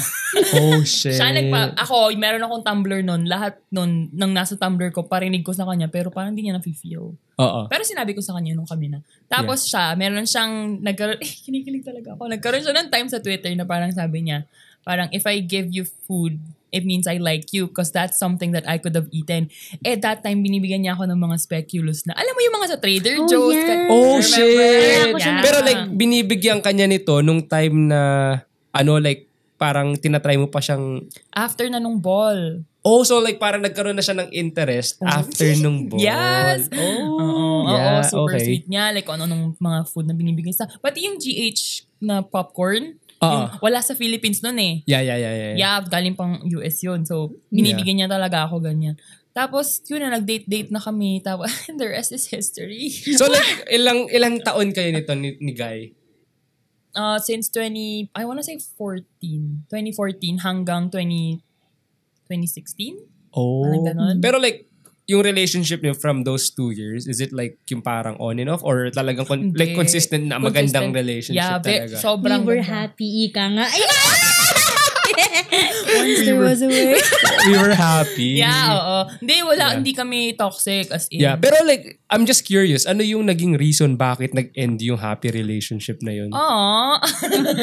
oh, 0.58 0.82
shit. 0.82 1.14
Siya 1.14 1.31
nagpa, 1.31 1.78
ako, 1.78 2.10
meron 2.19 2.43
akong 2.43 2.66
Tumblr 2.66 3.00
nun. 3.06 3.31
Lahat 3.31 3.62
nun, 3.70 4.10
nang 4.10 4.34
nasa 4.34 4.58
Tumblr 4.58 4.90
ko, 4.90 5.06
parinig 5.06 5.46
ko 5.46 5.54
sa 5.54 5.62
kanya, 5.62 5.87
pero 5.87 6.10
parang 6.10 6.34
hindi 6.34 6.50
niya 6.50 6.58
na-feel. 6.58 7.14
Oo. 7.14 7.60
Pero 7.70 7.82
sinabi 7.87 8.12
ko 8.12 8.20
sa 8.20 8.34
kanya 8.34 8.58
nung 8.58 8.66
kami 8.66 8.90
na. 8.90 9.00
Tapos 9.31 9.70
siya, 9.70 9.94
meron 9.94 10.26
siyang, 10.26 10.82
nagkaroon, 10.82 11.22
eh, 11.25 11.32
kinikilig 11.46 11.87
talaga 11.87 12.19
ako. 12.19 12.26
Nagkaroon 12.26 12.62
siya 12.66 12.75
ng 12.75 12.90
time 12.90 13.08
sa 13.08 13.22
Twitter 13.22 13.54
na 13.54 13.62
parang 13.62 13.94
sabi 13.94 14.26
niya, 14.26 14.43
parang 14.82 15.06
if 15.14 15.22
I 15.25 15.38
give 15.38 15.70
you 15.70 15.87
food, 16.10 16.43
it 16.76 16.84
means 16.84 17.08
I 17.08 17.17
like 17.17 17.49
you 17.50 17.67
because 17.67 17.88
that's 17.88 18.14
something 18.14 18.52
that 18.52 18.69
I 18.69 18.76
could 18.76 18.93
have 18.93 19.08
eaten. 19.11 19.49
Eh, 19.81 19.96
that 19.96 20.20
time, 20.20 20.44
binibigyan 20.44 20.84
niya 20.84 20.93
ako 20.93 21.08
ng 21.08 21.17
mga 21.17 21.37
speculoos 21.40 22.05
na, 22.05 22.12
alam 22.12 22.31
mo 22.31 22.40
yung 22.40 22.55
mga 22.55 22.69
sa 22.69 22.78
Trader 22.78 23.17
Oh, 23.17 23.26
Joe's? 23.26 23.56
yeah. 23.56 23.64
ka- 23.64 23.84
Oh, 23.88 24.14
Remember? 24.14 24.28
shit. 24.28 25.17
Yeah. 25.17 25.40
Pero 25.40 25.56
like, 25.62 25.82
binibigyan 25.90 26.61
kanya 26.61 26.84
nito 26.84 27.19
nung 27.19 27.40
time 27.43 27.88
na, 27.88 28.00
ano, 28.70 28.93
like, 28.96 29.25
parang 29.56 29.96
tinatry 29.96 30.37
mo 30.37 30.46
pa 30.46 30.61
siyang, 30.61 31.08
After 31.32 31.64
na 31.67 31.81
nung 31.81 31.96
ball. 31.96 32.61
oh, 32.82 33.02
so 33.02 33.19
like, 33.19 33.37
parang 33.37 33.58
nagkaroon 33.58 33.96
na 33.96 34.05
siya 34.05 34.14
ng 34.14 34.31
interest 34.31 35.00
after 35.00 35.49
nung 35.56 35.88
ball. 35.88 35.96
Oh. 35.96 36.05
Yes! 36.05 36.69
Oh, 36.70 37.67
Oo, 37.67 37.72
yeah, 37.72 37.99
oo, 37.99 38.06
super 38.06 38.37
okay. 38.37 38.44
sweet 38.44 38.67
niya. 38.69 38.93
Like, 38.93 39.08
ano 39.08 39.25
nung 39.25 39.56
mga 39.56 39.88
food 39.88 40.05
na 40.05 40.14
binibigay 40.14 40.52
sa... 40.52 40.69
Pati 40.69 41.02
yung 41.02 41.17
GH 41.17 41.82
na 41.99 42.20
popcorn, 42.20 43.00
Oo. 43.23 43.33
yung 43.33 43.45
wala 43.65 43.81
sa 43.81 43.97
Philippines 43.97 44.45
nun 44.45 44.59
eh. 44.61 44.85
Yeah, 44.85 45.01
yeah, 45.01 45.17
yeah, 45.17 45.35
yeah. 45.35 45.55
Yeah, 45.57 45.77
galing 45.89 46.17
pang 46.17 46.45
US 46.45 46.77
yun. 46.85 47.09
So, 47.09 47.33
binibigyan 47.49 48.05
niya 48.05 48.09
talaga 48.13 48.45
ako 48.45 48.61
ganyan. 48.61 49.01
Tapos, 49.37 49.85
yun 49.89 50.01
na, 50.01 50.17
nag-date-date 50.17 50.73
na 50.73 50.81
kami. 50.81 51.21
Tapos, 51.21 51.53
the 51.81 51.89
rest 51.89 52.13
is 52.13 52.29
history. 52.29 52.89
So 52.89 53.29
like, 53.29 53.69
ilang 53.69 54.09
ilang 54.09 54.41
taon 54.41 54.73
kayo 54.73 54.93
nito 54.93 55.13
ni, 55.13 55.37
ni 55.41 55.53
Guy? 55.53 55.93
Uh, 56.97 57.21
since 57.21 57.53
20, 57.53 58.17
I 58.17 58.25
wanna 58.25 58.41
say 58.41 58.57
14. 58.57 59.69
2014 59.69 60.41
hanggang 60.41 60.89
20, 60.89 61.45
2016? 62.33 62.97
Oh. 63.37 63.69
Parang 63.69 63.85
ganon. 63.85 64.17
Pero 64.25 64.41
like, 64.41 64.66
yung 65.06 65.23
relationship 65.23 65.81
niyo 65.81 65.94
from 65.94 66.26
those 66.26 66.50
two 66.50 66.70
years, 66.70 67.06
is 67.06 67.23
it 67.23 67.31
like 67.31 67.58
yung 67.70 67.79
parang 67.81 68.19
on 68.19 68.39
and 68.39 68.51
off? 68.51 68.63
Or 68.63 68.91
talagang 68.91 69.27
con- 69.27 69.55
like 69.55 69.75
consistent 69.75 70.27
na 70.27 70.36
magandang 70.36 70.91
Consistent. 70.91 70.98
relationship 70.98 71.43
yeah, 71.43 71.63
talaga? 71.63 71.94
sobrang 71.96 72.43
We 72.43 72.46
were 72.51 72.63
ganda. 72.63 72.75
happy, 72.91 73.08
ika 73.31 73.44
nga. 73.55 73.67
Ay! 73.70 73.82
Once 75.86 76.20
there 76.27 76.36
was 76.36 76.60
a 76.60 76.69
way. 76.69 76.98
we 77.46 77.55
were 77.56 77.72
happy. 77.72 78.43
Yeah, 78.43 78.75
oo. 78.77 78.98
Hindi, 79.22 79.36
wala, 79.43 79.56
Yeah. 79.56 79.75
hindi 79.81 79.93
kami 79.94 80.34
toxic 80.34 80.91
as 80.91 81.06
in. 81.08 81.22
Yeah, 81.22 81.39
pero 81.39 81.56
like, 81.65 82.03
I'm 82.10 82.27
just 82.27 82.44
curious, 82.44 82.84
ano 82.84 83.01
yung 83.01 83.27
naging 83.27 83.56
reason 83.56 83.94
bakit 83.96 84.34
nag-end 84.34 84.82
yung 84.82 84.98
happy 84.98 85.31
relationship 85.31 86.03
na 86.03 86.13
yun? 86.13 86.31
Aww. 86.34 86.98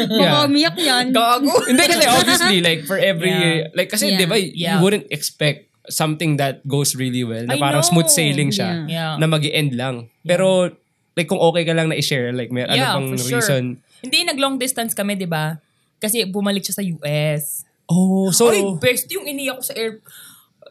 Baka 0.09 0.37
umiyak 0.47 0.79
yan. 0.79 1.11
Gago. 1.13 1.53
Hindi 1.67 1.83
kasi 1.83 2.05
obviously, 2.07 2.57
like 2.63 2.87
for 2.87 2.97
every, 2.97 3.29
Yeah. 3.29 3.69
like 3.75 3.91
kasi 3.91 4.15
Yeah. 4.15 4.19
di 4.19 4.25
ba, 4.25 4.37
Yeah. 4.39 4.49
you 4.49 4.77
wouldn't 4.81 5.07
expect 5.11 5.69
something 5.87 6.37
that 6.37 6.63
goes 6.63 6.95
really 6.95 7.23
well, 7.23 7.43
na 7.43 7.55
I 7.55 7.59
parang 7.59 7.83
know. 7.83 7.91
smooth 7.91 8.07
sailing 8.07 8.51
siya, 8.51 8.87
Yeah. 8.87 9.19
na 9.19 9.27
mag 9.27 9.43
end 9.43 9.75
lang. 9.75 10.07
Pero, 10.23 10.71
like 11.13 11.27
kung 11.27 11.39
okay 11.39 11.63
ka 11.63 11.75
lang 11.75 11.91
na 11.91 11.95
i-share, 11.95 12.31
like 12.31 12.49
may 12.49 12.63
Yeah, 12.63 12.95
ano 12.95 13.11
bang 13.11 13.19
sure. 13.19 13.39
reason? 13.39 13.63
Hindi, 13.99 14.17
nag-long 14.23 14.55
distance 14.55 14.91
kami, 14.91 15.15
di 15.15 15.27
ba? 15.27 15.59
Kasi 15.99 16.27
bumalik 16.27 16.63
siya 16.63 16.79
sa 16.79 16.83
US. 16.83 17.63
Oh, 17.87 18.31
so, 18.31 18.51
Ay, 18.51 18.63
best 18.79 19.07
yung 19.11 19.27
iniyak 19.27 19.59
ko 19.59 19.63
sa 19.63 19.75
air... 19.75 19.99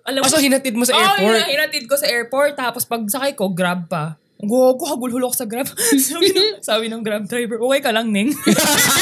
Alam 0.03 0.27
ah, 0.27 0.29
so 0.29 0.41
hinatid 0.43 0.75
mo 0.75 0.83
sa 0.83 0.93
Oh, 0.93 1.01
airport? 1.01 1.39
yun, 1.39 1.47
hinatid 1.47 1.85
ko 1.87 1.95
sa 1.95 2.09
airport. 2.11 2.53
Tapos 2.59 2.83
pag 2.83 3.05
sakay 3.07 3.37
ko, 3.39 3.53
grab 3.53 3.87
pa. 3.87 4.19
Gogo, 4.43 4.83
hagulhulo 4.91 5.31
ako 5.31 5.37
sa 5.39 5.47
grab. 5.47 5.69
sabi, 6.11 6.35
ng, 6.35 6.59
sabi 6.69 6.85
ng 6.91 7.01
grab 7.07 7.25
driver, 7.31 7.63
okay 7.63 7.81
ka 7.81 7.95
lang, 7.95 8.11
Ning. 8.11 8.35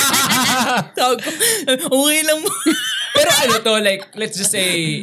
Tawag 0.98 1.18
ko, 1.24 1.30
okay 1.88 2.20
lang 2.26 2.38
mo. 2.44 2.50
Pero 3.16 3.28
ano 3.32 3.54
to, 3.64 3.74
like, 3.80 4.02
let's 4.14 4.36
just 4.36 4.52
say, 4.52 5.02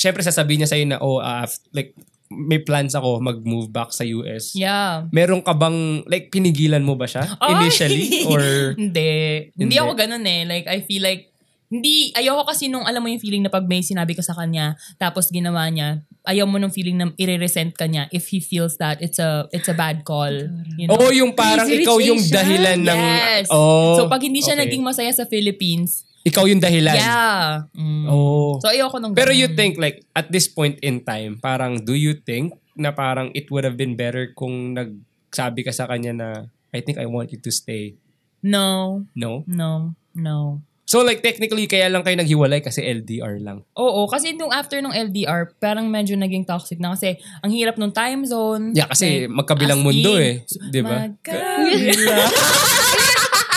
syempre 0.00 0.24
sasabihin 0.24 0.64
niya 0.64 0.70
sa'yo 0.72 0.84
na, 0.88 0.96
oh, 0.98 1.20
af- 1.20 1.60
like, 1.76 1.92
may 2.30 2.62
plans 2.62 2.94
ako 2.94 3.18
mag-move 3.20 3.68
back 3.68 3.90
sa 3.92 4.06
US. 4.06 4.54
yeah. 4.56 5.04
Meron 5.12 5.44
ka 5.44 5.52
bang, 5.52 6.00
like, 6.08 6.32
pinigilan 6.32 6.80
mo 6.80 6.96
ba 6.96 7.04
siya 7.04 7.26
Ay! 7.36 7.58
initially? 7.60 8.24
Or, 8.24 8.40
hindi. 8.78 9.12
Hindi 9.60 9.76
Hindi. 9.76 9.76
ako 9.76 9.92
ganun 9.92 10.24
eh. 10.24 10.40
Like, 10.48 10.64
I 10.70 10.80
feel 10.80 11.04
like, 11.04 11.28
hindi, 11.70 12.10
ayoko 12.18 12.50
kasi 12.50 12.66
nung, 12.66 12.82
alam 12.82 12.98
mo 12.98 13.06
yung 13.06 13.22
feeling 13.22 13.46
na 13.46 13.50
pag 13.50 13.62
may 13.62 13.78
sinabi 13.78 14.18
ka 14.18 14.26
sa 14.26 14.34
kanya, 14.34 14.74
tapos 14.98 15.30
ginawa 15.30 15.70
niya, 15.70 16.02
ayaw 16.26 16.42
mo 16.42 16.58
nung 16.58 16.74
feeling 16.74 16.98
na 16.98 17.14
i-resent 17.14 17.78
ka 17.78 17.86
niya 17.86 18.10
if 18.10 18.26
he 18.26 18.42
feels 18.42 18.74
that 18.82 18.98
it's 18.98 19.22
a 19.22 19.46
it's 19.54 19.70
a 19.70 19.76
bad 19.78 20.02
call. 20.02 20.34
You 20.74 20.90
know? 20.90 20.98
oh, 20.98 21.14
yung 21.14 21.30
parang 21.38 21.70
ikaw 21.70 22.02
yung 22.02 22.18
dahilan 22.26 22.82
ng, 22.82 22.98
Yes. 22.98 23.46
oh, 23.54 24.02
so 24.02 24.10
pag 24.10 24.18
hindi 24.18 24.42
siya 24.42 24.58
okay. 24.58 24.66
naging 24.66 24.82
masaya 24.82 25.14
sa 25.14 25.30
Philippines, 25.30 26.02
ikaw 26.20 26.44
yung 26.44 26.60
dahilan. 26.60 26.96
Yeah. 26.96 27.64
Mm. 27.72 28.04
Oh. 28.06 28.60
So, 28.60 28.68
ayoko 28.68 29.00
nung 29.00 29.16
Pero 29.16 29.32
ganun. 29.32 29.40
you 29.40 29.48
think 29.52 29.80
like 29.80 30.04
at 30.12 30.28
this 30.28 30.46
point 30.46 30.76
in 30.84 31.00
time, 31.00 31.40
parang 31.40 31.80
do 31.80 31.96
you 31.96 32.12
think 32.14 32.52
na 32.76 32.92
parang 32.92 33.32
it 33.32 33.48
would 33.48 33.64
have 33.64 33.76
been 33.76 33.96
better 33.96 34.32
kung 34.32 34.76
nagsabi 34.76 35.64
ka 35.64 35.72
sa 35.72 35.88
kanya 35.88 36.12
na 36.12 36.28
I 36.70 36.84
think 36.84 37.00
I 37.00 37.08
want 37.08 37.32
you 37.32 37.40
to 37.40 37.50
stay. 37.50 37.96
No. 38.40 39.02
No? 39.16 39.44
No. 39.48 39.96
No. 40.12 40.60
So 40.84 41.06
like 41.06 41.22
technically 41.22 41.70
kaya 41.70 41.86
lang 41.86 42.02
kayo 42.02 42.18
naghiwalay 42.18 42.58
kasi 42.60 42.82
LDR 42.82 43.38
lang. 43.38 43.62
Oo, 43.78 44.10
kasi 44.10 44.34
nung 44.34 44.50
after 44.50 44.82
nung 44.82 44.90
LDR, 44.90 45.54
parang 45.62 45.86
medyo 45.86 46.18
naging 46.18 46.42
toxic 46.42 46.82
na 46.82 46.98
kasi 46.98 47.14
ang 47.40 47.54
hirap 47.54 47.78
nung 47.78 47.94
time 47.94 48.26
zone. 48.26 48.74
Yeah, 48.74 48.90
kasi 48.90 49.30
Like, 49.30 49.38
magkabilang 49.38 49.86
mundo 49.86 50.18
in, 50.18 50.42
eh. 50.42 50.68
'Di 50.68 50.80
ba? 50.82 51.06
Magkabila. 51.14 52.16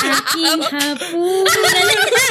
Aking 0.04 0.62
hapunan. 0.78 1.62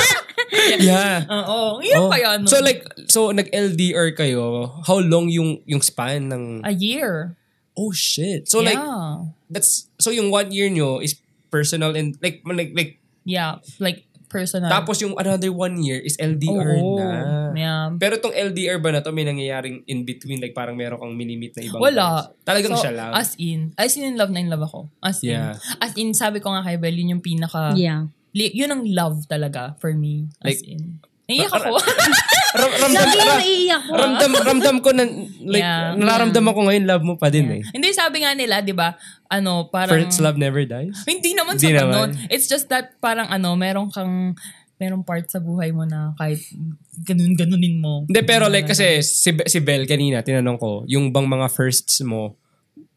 Yeah. 0.83 1.25
Oo, 1.27 1.81
hirap 1.81 2.03
Oh. 2.03 2.11
pa 2.11 2.19
yan. 2.19 2.45
So 2.45 2.61
like 2.61 2.85
so 3.09 3.33
nag-LDR 3.33 4.13
kayo, 4.13 4.69
how 4.85 5.01
long 5.01 5.29
yung 5.29 5.65
yung 5.65 5.81
span 5.81 6.29
ng 6.29 6.61
a 6.63 6.73
year. 6.73 7.35
Oh 7.73 7.91
shit. 7.91 8.47
So 8.47 8.61
like 8.61 8.77
yeah. 8.77 9.33
that's 9.49 9.89
so 9.97 10.13
yung 10.13 10.29
one 10.29 10.53
year 10.53 10.69
nyo 10.69 11.01
is 11.01 11.17
personal 11.49 11.97
and 11.97 12.17
like 12.21 12.45
like, 12.45 12.73
like 12.73 12.93
Yeah, 13.23 13.63
like 13.79 14.05
personal. 14.27 14.67
tapos 14.67 14.99
yung 14.99 15.15
another 15.15 15.49
one 15.49 15.79
year 15.79 15.97
is 15.97 16.17
LDR 16.17 16.81
Oo. 16.81 16.97
na. 16.99 17.09
Yeah. 17.53 17.85
Pero 17.97 18.17
tong 18.17 18.33
LDR 18.33 18.77
ba 18.77 18.91
na 18.91 19.01
to 19.01 19.09
may 19.09 19.23
nangyayaring 19.23 19.85
in 19.87 20.03
between 20.03 20.41
like 20.41 20.53
parang 20.53 20.75
meron 20.75 20.97
kang 20.97 21.15
minimit 21.15 21.53
na 21.55 21.63
ibang 21.63 21.81
Wala. 21.81 22.05
guys? 22.27 22.33
Talagang 22.43 22.75
So, 22.75 22.83
siya 22.83 22.93
lang. 22.93 23.13
As 23.13 23.37
in. 23.37 23.61
As 23.77 23.93
in, 23.95 24.05
in 24.05 24.17
love 24.17 24.29
na 24.29 24.41
in 24.41 24.49
love 24.49 24.65
ako. 24.65 24.89
As 24.99 25.21
in. 25.21 25.37
Yeah. 25.37 25.55
As 25.79 25.93
in, 25.95 26.13
sabi 26.13 26.41
ko 26.41 26.49
nga 26.51 26.65
kay 26.65 26.77
Bel, 26.77 26.97
yun 26.97 27.15
yung 27.15 27.23
pinaka, 27.23 27.77
Yeah. 27.77 28.09
Li- 28.33 28.53
yun 28.53 28.69
ang 28.69 28.83
love 28.85 29.25
talaga 29.27 29.77
for 29.77 29.93
me. 29.93 30.29
As 30.41 30.59
Like, 30.59 30.63
in. 30.67 31.01
Naiyak 31.23 31.55
ako. 31.55 31.79
Ram- 32.61 32.77
ramdam, 32.83 33.09
ra- 33.09 33.39
naiiyak 33.39 33.83
ko. 33.83 33.93
ramdam, 33.95 34.31
ramdam 34.43 34.77
ko 34.79 34.91
na, 34.93 35.05
like, 35.47 35.63
Yeah. 35.63 35.97
nararamdaman 35.97 36.53
ko 36.53 36.61
ngayon 36.67 36.85
love 36.85 37.01
mo 37.03 37.15
pa 37.17 37.31
din 37.31 37.49
eh. 37.49 37.63
Hindi, 37.71 37.89
sabi 37.93 38.21
nga 38.21 38.37
nila, 38.37 38.61
di 38.61 38.75
ba, 38.75 38.93
ano, 39.27 39.67
parang... 39.67 39.97
First 39.97 40.21
love 40.21 40.37
never 40.37 40.61
dies? 40.63 40.93
Hindi 41.05 41.33
naman 41.33 41.57
Hindi 41.57 41.73
sa 41.73 41.79
naman. 41.81 41.93
ganun. 41.95 42.11
It's 42.29 42.45
just 42.47 42.69
that 42.69 42.99
parang 42.99 43.31
ano, 43.31 43.55
meron 43.55 43.89
kang, 43.89 44.37
merong 44.77 45.07
part 45.07 45.31
sa 45.31 45.39
buhay 45.39 45.71
mo 45.71 45.87
na 45.87 46.11
kahit 46.19 46.43
ganun-ganunin 47.01 47.79
mo. 47.79 48.03
Hindi, 48.05 48.21
pero 48.23 48.51
like 48.51 48.67
kasi 48.67 48.99
si, 49.01 49.31
si 49.33 49.59
Belle 49.63 49.87
kanina, 49.87 50.21
tinanong 50.21 50.59
ko, 50.59 50.71
yung 50.85 51.09
bang 51.09 51.25
mga 51.25 51.49
firsts 51.49 52.03
mo, 52.03 52.37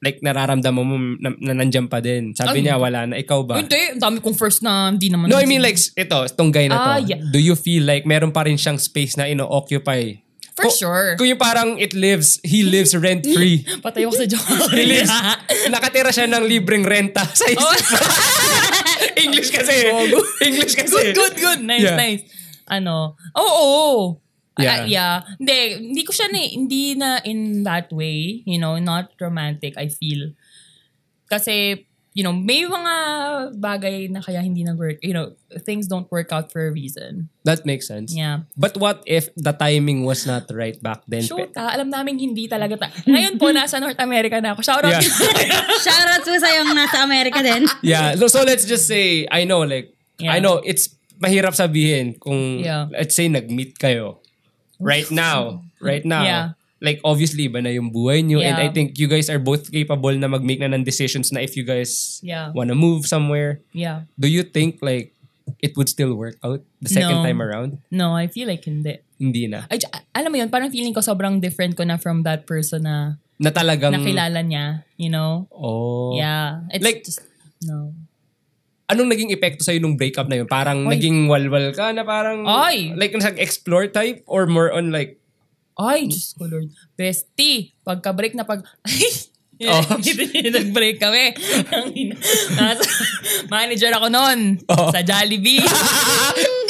like 0.05 0.21
nararamdaman 0.21 0.85
mo 0.85 0.95
na, 1.17 1.33
na 1.33 1.53
nandyan 1.57 1.89
pa 1.89 1.97
din. 1.97 2.37
Sabi 2.37 2.61
Ay. 2.61 2.69
niya, 2.69 2.77
wala 2.77 3.09
na. 3.09 3.17
Ikaw 3.17 3.39
ba? 3.41 3.57
Hindi, 3.57 3.97
ang 3.97 4.01
dami 4.05 4.17
kong 4.21 4.37
first 4.37 4.61
na 4.61 4.93
hindi 4.93 5.09
naman. 5.09 5.25
No, 5.25 5.41
I 5.41 5.49
mean 5.49 5.65
like, 5.65 5.75
ito, 5.75 6.17
itong 6.23 6.53
guy 6.53 6.69
na 6.69 6.77
to. 6.77 6.89
Ah, 6.93 6.99
yeah. 7.01 7.17
Do 7.17 7.41
you 7.41 7.57
feel 7.57 7.81
like 7.81 8.05
meron 8.05 8.29
pa 8.29 8.45
rin 8.45 8.53
siyang 8.53 8.77
space 8.77 9.17
na 9.17 9.25
ino-occupy? 9.25 10.21
For 10.55 10.69
Kung- 10.69 10.77
sure. 10.77 11.09
Kung 11.17 11.27
yung 11.27 11.41
parang 11.41 11.75
it 11.75 11.91
lives, 11.91 12.39
he 12.39 12.63
lives 12.63 12.95
rent-free. 12.95 13.65
Patay 13.83 14.05
ako 14.05 14.13
sa 14.15 14.25
joke. 14.25 14.47
he 14.71 14.87
lives, 14.87 15.11
nakatira 15.67 16.13
siya 16.13 16.29
ng 16.29 16.45
libreng 16.45 16.85
renta 16.85 17.25
sa 17.35 17.43
isip. 17.43 17.59
Oh. 17.59 17.75
English 19.25 19.51
kasi. 19.51 19.89
English 20.39 20.79
kasi. 20.79 21.11
good, 21.11 21.11
good, 21.11 21.35
good. 21.35 21.59
Nice, 21.59 21.83
Yeah. 21.83 21.97
nice. 21.97 22.23
Ano, 22.65 23.19
oo, 23.35 23.51
oo. 23.51 23.97
Yeah. 24.57 24.85
Yeah. 24.85 24.85
yeah. 24.87 25.15
Hindi, 25.37 25.57
hindi 25.91 26.01
ko 26.03 26.11
siya 26.11 26.27
na, 26.31 26.39
hindi 26.39 26.83
na 26.95 27.19
in 27.23 27.63
that 27.63 27.91
way, 27.91 28.41
you 28.45 28.57
know, 28.57 28.79
not 28.79 29.11
romantic, 29.19 29.75
I 29.75 29.89
feel. 29.91 30.31
Kasi, 31.27 31.85
you 32.15 32.23
know, 32.23 32.31
may 32.31 32.63
mga 32.63 32.93
bagay 33.59 34.07
na 34.07 34.23
kaya 34.23 34.39
hindi 34.39 34.63
nag-work. 34.63 35.03
You 35.03 35.11
know, 35.11 35.35
things 35.67 35.87
don't 35.91 36.07
work 36.07 36.31
out 36.31 36.47
for 36.47 36.63
a 36.63 36.71
reason. 36.71 37.27
That 37.43 37.67
makes 37.67 37.87
sense. 37.91 38.15
Yeah. 38.15 38.47
But 38.55 38.77
what 38.79 39.03
if 39.03 39.27
the 39.35 39.51
timing 39.51 40.07
was 40.07 40.23
not 40.23 40.47
right 40.53 40.79
back 40.79 41.03
then? 41.11 41.27
Shoot 41.27 41.51
alam 41.59 41.91
namin 41.91 42.15
hindi 42.15 42.47
talaga. 42.47 42.79
Ta- 42.79 42.95
Ngayon 43.03 43.35
po, 43.35 43.51
nasa 43.51 43.83
North 43.83 43.99
America 43.99 44.39
na 44.39 44.55
ako. 44.55 44.63
Shout 44.63 44.85
out. 44.87 44.95
Yeah. 44.95 45.03
Shoutout 45.85 46.23
po 46.23 46.31
sa 46.39 46.49
yung 46.55 46.71
nasa 46.71 47.03
Amerika 47.03 47.43
din. 47.43 47.67
Yeah. 47.83 48.15
So, 48.15 48.31
so 48.31 48.47
let's 48.47 48.63
just 48.63 48.87
say, 48.87 49.27
I 49.27 49.43
know, 49.43 49.67
like, 49.67 49.91
I 50.23 50.39
Yeah. 50.39 50.39
know, 50.39 50.63
it's 50.63 50.95
mahirap 51.19 51.51
sabihin 51.51 52.15
kung, 52.15 52.63
Yeah. 52.63 52.87
let's 52.95 53.11
say, 53.19 53.27
nag-meet 53.27 53.75
kayo. 53.75 54.23
Right 54.79 55.09
now. 55.09 55.63
Right 55.79 56.03
now. 56.03 56.23
Yeah. 56.23 56.45
Like, 56.83 56.99
obviously, 57.07 57.47
iba 57.47 57.63
na 57.63 57.71
yung 57.71 57.89
buhay 57.89 58.21
nyo. 58.21 58.43
And 58.43 58.59
Yeah. 58.59 58.67
I 58.67 58.69
think 58.69 58.99
you 58.99 59.07
guys 59.07 59.31
are 59.31 59.39
both 59.39 59.71
capable 59.71 60.11
na 60.13 60.27
mag-make 60.27 60.59
na 60.59 60.69
ng 60.69 60.83
decisions 60.83 61.31
na 61.31 61.39
if 61.39 61.55
you 61.55 61.63
guys 61.63 62.19
Yeah. 62.21 62.51
wanna 62.53 62.75
move 62.75 63.07
somewhere. 63.07 63.63
yeah. 63.71 64.05
Do 64.19 64.27
you 64.27 64.43
think, 64.43 64.83
like, 64.83 65.15
it 65.61 65.77
would 65.77 65.87
still 65.87 66.13
work 66.17 66.35
out 66.43 66.61
the 66.81 66.89
second 66.91 67.21
No. 67.21 67.25
time 67.25 67.39
around? 67.41 67.79
No, 67.89 68.13
I 68.13 68.27
feel 68.27 68.49
like 68.49 68.65
hindi. 68.65 68.99
Hindi 69.15 69.47
na. 69.47 69.65
Ay, 69.71 69.79
alam 70.11 70.29
mo 70.29 70.37
yun, 70.37 70.51
parang 70.51 70.67
feeling 70.69 70.91
ko 70.91 70.99
sobrang 70.99 71.39
different 71.39 71.79
ko 71.79 71.87
na 71.87 71.95
from 71.95 72.21
that 72.27 72.43
person 72.43 72.83
na 72.83 73.17
Na 73.39 73.51
talagang... 73.51 73.95
nakilala 73.95 74.43
niya, 74.43 74.83
you 74.99 75.07
know? 75.11 75.47
Oh. 75.51 76.15
Yeah. 76.15 76.63
It's 76.71 76.83
Like- 76.83 77.03
just, 77.03 77.23
no. 77.63 77.95
Anong 78.85 79.09
naging 79.09 79.33
epekto 79.33 79.65
sa'yo 79.65 79.81
nung 79.81 79.97
breakup 79.97 80.29
na 80.29 80.37
yun? 80.37 80.47
Parang 80.47 80.85
Ay. 80.85 80.97
naging 80.97 81.25
walwal 81.25 81.73
ka 81.73 81.89
na 81.89 82.05
parang... 82.05 82.45
Ay. 82.45 82.93
Like, 82.93 83.17
nag-explore 83.17 83.89
type? 83.89 84.21
Or 84.29 84.45
more 84.45 84.69
on 84.69 84.93
like... 84.93 85.17
Ay, 85.75 86.05
Diyos 86.07 86.37
ko 86.37 86.45
Lord. 86.45 86.69
Bestie, 86.93 87.73
pagka-break 87.81 88.37
na 88.37 88.45
pag... 88.45 88.61
Oh. 89.55 89.79
Nag-break 90.59 90.99
kami. 90.99 91.31
Nasa, 92.59 92.83
manager 93.55 93.87
ako 93.95 94.11
noon 94.11 94.59
Oh. 94.67 94.91
sa 94.91 94.99
Jollibee. 94.99 95.63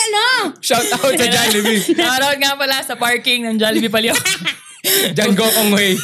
Ano? 0.06 0.54
Shout 0.62 0.86
out 0.94 1.18
sa 1.18 1.26
Jollibee. 1.26 1.82
Shoutout 1.82 2.38
nga 2.38 2.54
pala 2.54 2.86
sa 2.86 2.94
parking 2.94 3.50
ng 3.50 3.58
Jollibee 3.58 3.90
Palio. 3.90 4.14
Django 5.18 5.50
Kong 5.50 5.74
Way. 5.74 5.98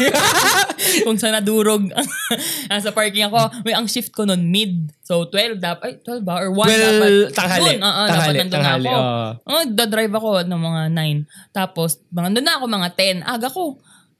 Kung 1.08 1.18
saan 1.18 1.34
nadurog. 1.34 1.88
Nasa 2.72 2.92
parking 2.92 3.32
ako. 3.32 3.64
May 3.64 3.74
ang 3.74 3.88
shift 3.88 4.12
ko 4.12 4.28
noon 4.28 4.52
mid. 4.52 4.92
So 5.02 5.26
12 5.26 5.58
dapat. 5.58 6.04
Ay, 6.04 6.20
12 6.22 6.28
ba? 6.28 6.44
Or 6.44 6.52
1 6.52 6.68
Well, 6.68 6.78
dapat. 6.78 7.12
tanghali. 7.34 7.72
Doon, 7.72 7.82
oo, 7.82 8.04
Tanghali, 8.06 8.38
dapat 8.38 8.52
tanghali, 8.52 8.88
ako. 8.88 9.02
Oh, 9.48 9.64
dadrive 9.66 10.16
ako 10.16 10.30
ng 10.46 10.62
mga 10.62 10.82
9. 10.94 11.56
Tapos, 11.56 11.90
mga 12.12 12.28
nandun 12.30 12.46
na 12.46 12.54
ako 12.60 12.66
mga 12.68 12.90
10. 13.24 13.24
Aga 13.24 13.48
ko. 13.50 13.64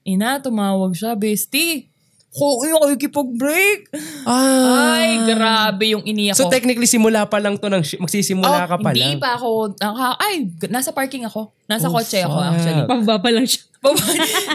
Ina, 0.02 0.42
tumawag 0.42 0.98
siya, 0.98 1.14
bestie. 1.14 1.91
Ko, 2.32 2.64
yung 2.64 2.80
nakikipag-break. 2.80 3.92
Ah. 4.24 4.96
Ay, 4.96 5.20
grabe 5.22 5.92
yung 5.92 6.00
iniyak 6.00 6.32
So 6.32 6.48
ko. 6.48 6.50
technically, 6.50 6.88
simula 6.88 7.28
pa 7.28 7.36
lang 7.36 7.60
to 7.60 7.68
ng 7.68 7.84
shi- 7.84 8.00
magsisimula 8.00 8.48
Oh, 8.48 8.64
ka 8.66 8.76
pa 8.78 8.88
lang. 8.88 8.96
hindi 8.96 9.20
pa 9.20 9.36
ako, 9.36 9.76
naka, 9.76 10.16
ay, 10.16 10.48
nasa 10.66 10.90
parking 10.90 11.28
ako. 11.28 11.52
Nasa 11.68 11.86
Oh, 11.86 11.92
kotse 11.92 12.24
ako 12.24 12.32
fuck. 12.32 12.48
actually. 12.50 12.82
Pababa 12.88 13.16
pa 13.18 13.28
lang 13.28 13.44
siya. 13.44 13.60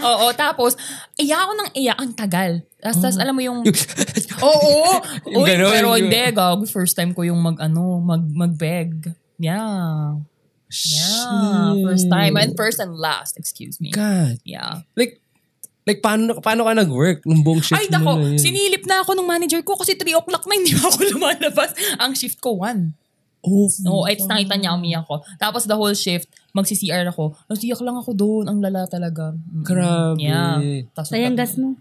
Oo, 0.01 0.33
tapos, 0.33 0.73
iyak 1.15 1.37
ako 1.37 1.51
ng 1.53 1.69
iyak, 1.75 1.97
ang 1.99 2.13
tagal. 2.13 2.51
Tapos, 2.79 2.97
tapos 2.97 3.17
alam 3.19 3.33
mo 3.33 3.45
yung, 3.45 3.59
oo, 4.47 4.71
Yung 5.29 5.43
Uy, 5.43 5.47
ganon, 5.47 5.69
pero 5.69 5.87
yung- 5.93 6.09
hindi, 6.09 6.21
gago, 6.33 6.65
first 6.65 6.97
time 6.97 7.13
ko 7.13 7.21
yung 7.21 7.37
mag, 7.37 7.61
ano, 7.61 8.01
mag, 8.01 8.25
mag-beg. 8.25 9.13
Yeah. 9.37 10.17
Yeah, 10.67 11.77
first 11.79 12.09
time. 12.09 12.35
And 12.35 12.51
first 12.53 12.81
and 12.81 12.91
last, 12.91 13.37
excuse 13.37 13.79
me. 13.79 13.91
God. 13.91 14.41
Yeah. 14.43 14.83
Like, 14.95 15.21
like 15.87 16.03
paano, 16.03 16.35
paano 16.43 16.67
ka 16.67 16.75
nag-work 16.75 17.23
nung 17.23 17.39
buong 17.39 17.63
shift 17.63 17.79
Ay, 17.79 17.87
mo 17.87 17.95
nako, 17.95 18.11
na 18.19 18.35
yun? 18.35 18.39
sinilip 18.43 18.83
na 18.83 19.07
ako 19.07 19.15
ng 19.15 19.23
manager 19.23 19.63
ko 19.63 19.79
kasi 19.79 19.95
3 19.95 20.19
o'clock 20.19 20.43
na 20.43 20.59
hindi 20.59 20.75
ako 20.83 20.99
lumalabas. 21.15 21.71
Ang 21.95 22.11
shift 22.11 22.43
ko, 22.43 22.59
1. 22.59 22.91
Oh, 23.47 23.71
oh, 23.87 24.03
it's 24.11 24.27
nakita 24.27 24.59
niya 24.59 24.75
umiyak 24.75 25.07
ko. 25.07 25.23
Tapos 25.39 25.63
the 25.63 25.77
whole 25.77 25.95
shift, 25.95 26.27
magsi-CR 26.51 27.07
ako. 27.07 27.31
Nasiyak 27.47 27.79
lang 27.79 27.95
ako 27.95 28.11
doon. 28.11 28.45
Ang 28.51 28.59
lala 28.59 28.83
talaga. 28.91 29.31
Grabe. 29.63 30.19
Yeah. 30.19 30.83
Tapos, 30.91 31.15
Sayang 31.15 31.39
gas 31.39 31.55
mo. 31.55 31.79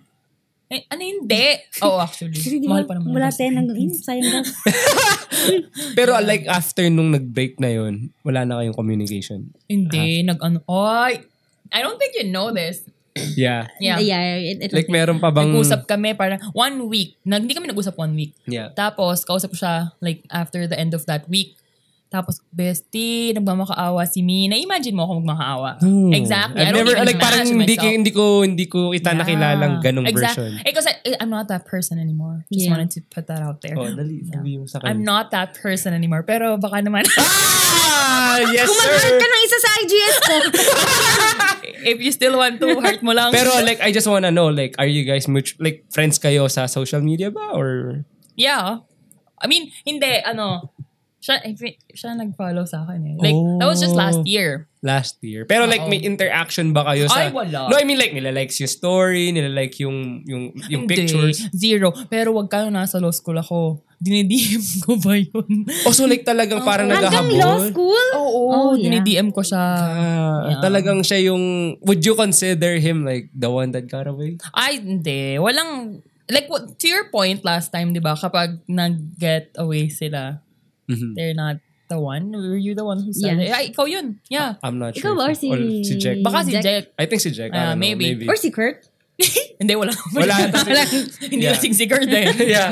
Eh, 0.70 0.86
ano 0.86 1.02
hindi? 1.02 1.46
Oo, 1.82 1.98
actually. 1.98 2.38
Kasi 2.38 2.62
di 2.62 2.70
Mahal 2.70 2.86
pa 2.86 2.94
naman. 2.94 3.18
gas. 3.18 3.38
10 3.42 3.58
hanggang, 3.58 3.78
mm, 3.82 3.98
sayang 3.98 4.30
gas. 4.30 4.50
Pero 5.98 6.14
like 6.22 6.46
after 6.46 6.86
nung 6.86 7.10
nag-break 7.10 7.58
na 7.58 7.70
yun, 7.74 8.14
wala 8.22 8.46
na 8.46 8.62
kayong 8.62 8.76
communication. 8.78 9.50
Hindi, 9.66 10.22
nag-ano. 10.22 10.62
Ay, 10.70 11.22
I 11.74 11.82
don't 11.82 11.98
think 11.98 12.14
you 12.14 12.30
know 12.30 12.54
this. 12.54 12.86
Yeah. 13.36 13.66
Yeah. 13.80 13.98
yeah 13.98 14.36
it, 14.38 14.58
it 14.66 14.70
Like 14.72 14.88
meron 14.88 15.18
pa 15.18 15.30
bang... 15.30 15.50
Nag-usap 15.52 15.86
kami 15.86 16.12
para 16.14 16.38
one 16.52 16.88
week. 16.88 17.16
Nag, 17.24 17.44
hindi 17.44 17.54
kami 17.54 17.68
nag-usap 17.68 17.96
one 17.96 18.12
week. 18.14 18.32
Yeah. 18.44 18.70
Tapos, 18.72 19.24
kausap 19.24 19.52
ko 19.52 19.58
siya 19.58 19.74
like 20.00 20.24
after 20.28 20.64
the 20.66 20.76
end 20.76 20.92
of 20.92 21.04
that 21.06 21.28
week. 21.28 21.56
Tapos, 22.06 22.38
bestie, 22.54 23.34
nagmamakaawa 23.34 24.06
si 24.06 24.22
Mi. 24.22 24.46
Na-imagine 24.46 24.94
mo 24.94 25.10
ako 25.10 25.12
magmakaawa. 25.26 25.70
Oh. 25.82 26.14
Exactly. 26.14 26.62
I 26.62 26.70
I've 26.70 26.78
never, 26.78 26.94
like 27.02 27.18
parang 27.18 27.50
hindi, 27.50 27.74
ko, 27.74 27.82
hindi 27.90 28.12
ko, 28.14 28.24
hindi 28.46 28.66
ko 28.70 28.94
kita 28.94 29.10
Yeah. 29.10 29.20
nakilalang 29.26 29.74
ganong 29.82 30.06
Exact- 30.06 30.38
version. 30.38 30.54
Eh, 30.62 30.70
kasi 30.70 30.94
eh, 31.02 31.18
I'm 31.18 31.34
not 31.34 31.50
that 31.50 31.66
person 31.66 31.98
anymore. 31.98 32.46
Just 32.46 32.70
Yeah. 32.70 32.78
wanted 32.78 32.94
to 32.94 33.02
put 33.10 33.26
that 33.26 33.42
out 33.42 33.58
there. 33.58 33.74
Oh, 33.74 33.90
dali. 33.90 34.22
Sabi 34.22 34.54
mo 34.54 34.70
sa 34.70 34.78
I'm 34.86 35.02
kanya. 35.02 35.10
not 35.18 35.24
that 35.34 35.58
person 35.58 35.90
anymore. 35.98 36.22
Pero 36.22 36.54
baka 36.62 36.78
naman, 36.78 37.02
Ah! 37.18 38.38
Yes, 38.54 38.70
Kumahal 38.70 39.02
sir! 39.02 39.18
ka 39.18 39.26
ng 39.26 39.42
isa 39.42 39.58
sa 39.58 39.70
IGS 39.82 40.16
ko. 40.22 40.34
if 41.66 41.98
you 42.00 42.12
still 42.12 42.38
want 42.38 42.60
to, 42.60 42.78
heart 42.80 43.02
mo 43.02 43.12
lang. 43.12 43.32
Pero 43.34 43.50
like, 43.62 43.80
I 43.82 43.90
just 43.90 44.06
wanna 44.06 44.30
know, 44.30 44.48
like, 44.48 44.74
are 44.78 44.86
you 44.86 45.02
guys 45.04 45.26
mutual, 45.26 45.58
like, 45.64 45.84
friends 45.90 46.18
kayo 46.18 46.50
sa 46.50 46.66
social 46.66 47.00
media 47.02 47.30
ba? 47.30 47.52
Or, 47.54 48.02
Yeah. 48.36 48.84
I 49.40 49.46
mean, 49.48 49.72
hindi, 49.84 50.20
ano, 50.24 50.72
Siya, 51.26 51.42
I 51.42 51.58
think, 51.58 51.82
siya 51.90 52.14
nag-follow 52.14 52.62
sa 52.62 52.86
akin 52.86 53.02
eh. 53.02 53.14
Like, 53.18 53.34
that 53.58 53.66
was 53.66 53.82
just 53.82 53.98
Oh. 53.98 53.98
last 53.98 54.22
year. 54.22 54.70
Last 54.78 55.18
year. 55.18 55.42
Pero 55.42 55.66
like 55.66 55.82
Oo. 55.82 55.90
may 55.90 55.98
interaction 55.98 56.70
ba 56.70 56.86
kayo 56.86 57.10
sa 57.10 57.26
Ay, 57.26 57.34
wala. 57.34 57.66
No, 57.66 57.74
I 57.74 57.82
mean 57.82 57.98
like 57.98 58.14
nila-likes 58.14 58.62
yung 58.62 58.70
story, 58.70 59.34
nila-like 59.34 59.74
yung 59.82 60.22
yung 60.22 60.54
yung 60.70 60.86
Hindi, 60.86 60.94
pictures. 61.02 61.50
Zero. 61.50 61.90
Pero 62.06 62.30
wag 62.30 62.46
ka 62.46 62.70
nasa 62.70 63.02
law 63.02 63.10
school 63.10 63.34
ako. 63.34 63.82
Dinidiem 63.98 64.62
ko 64.86 64.94
ba 65.02 65.18
yun? 65.18 65.66
Oh, 65.82 65.90
so 65.90 66.06
like 66.06 66.22
talagang 66.22 66.62
parang 66.62 66.86
Hanggang 66.86 67.10
naghahabol. 67.10 67.42
law 67.42 67.58
school? 67.66 68.06
Oo, 68.14 68.40
Oh, 68.46 68.70
yeah. 68.78 68.86
dinidiem 68.86 69.34
ko 69.34 69.42
siya. 69.42 69.58
Ah, 69.58 70.38
Yeah. 70.46 70.62
Talagang 70.62 71.02
siya 71.02 71.26
yung 71.26 71.42
would 71.82 72.06
you 72.06 72.14
consider 72.14 72.78
him 72.78 73.02
like 73.02 73.26
the 73.34 73.50
one 73.50 73.74
that 73.74 73.90
got 73.90 74.06
away? 74.06 74.38
Ay, 74.54 74.78
hindi. 74.78 75.42
Walang, 75.42 75.98
like, 76.30 76.46
what, 76.46 76.78
to 76.78 76.86
your 76.86 77.10
point 77.10 77.42
last 77.42 77.74
time, 77.74 77.90
di 77.90 77.98
ba, 77.98 78.14
kapag 78.14 78.62
nag-get 78.66 79.50
away 79.58 79.90
sila, 79.90 80.38
Mhm. 80.86 81.14
they're 81.14 81.34
not 81.34 81.58
the 81.86 81.98
one. 81.98 82.34
Were 82.34 82.58
you 82.58 82.74
the 82.74 82.82
one 82.82 82.98
who 82.98 83.14
said 83.14 83.38
Yeah. 83.38 83.46
it? 83.46 83.52
Ay, 83.54 83.64
ikaw 83.70 83.86
yun. 83.86 84.18
Yeah. 84.26 84.58
I'm 84.58 84.78
not 84.78 84.98
Ikaw 84.98 85.14
sure. 85.14 85.18
or 85.18 85.30
if- 85.30 85.38
si... 85.38 85.48
si 85.86 85.94
Jack. 85.96 86.18
Baka 86.18 86.42
si 86.42 86.50
Jack? 86.58 86.62
Jack. 86.62 86.84
I 86.98 87.04
think 87.06 87.20
si 87.22 87.30
Jack. 87.30 87.50
I 87.50 87.54
Ah, 87.54 87.60
don't 87.72 87.78
know, 87.78 87.94
maybe. 87.94 88.26
Or 88.26 88.34
si 88.34 88.50
Kurt? 88.50 88.82
hindi, 89.62 89.72
wala. 89.72 89.94
Wala 90.12 90.34
si- 90.84 91.06
Hindi 91.30 91.46
Yeah. 91.46 91.54
lasing 91.54 91.74
si 91.74 91.86
Kurt 91.86 92.10
eh. 92.10 92.26
Yeah. 92.58 92.68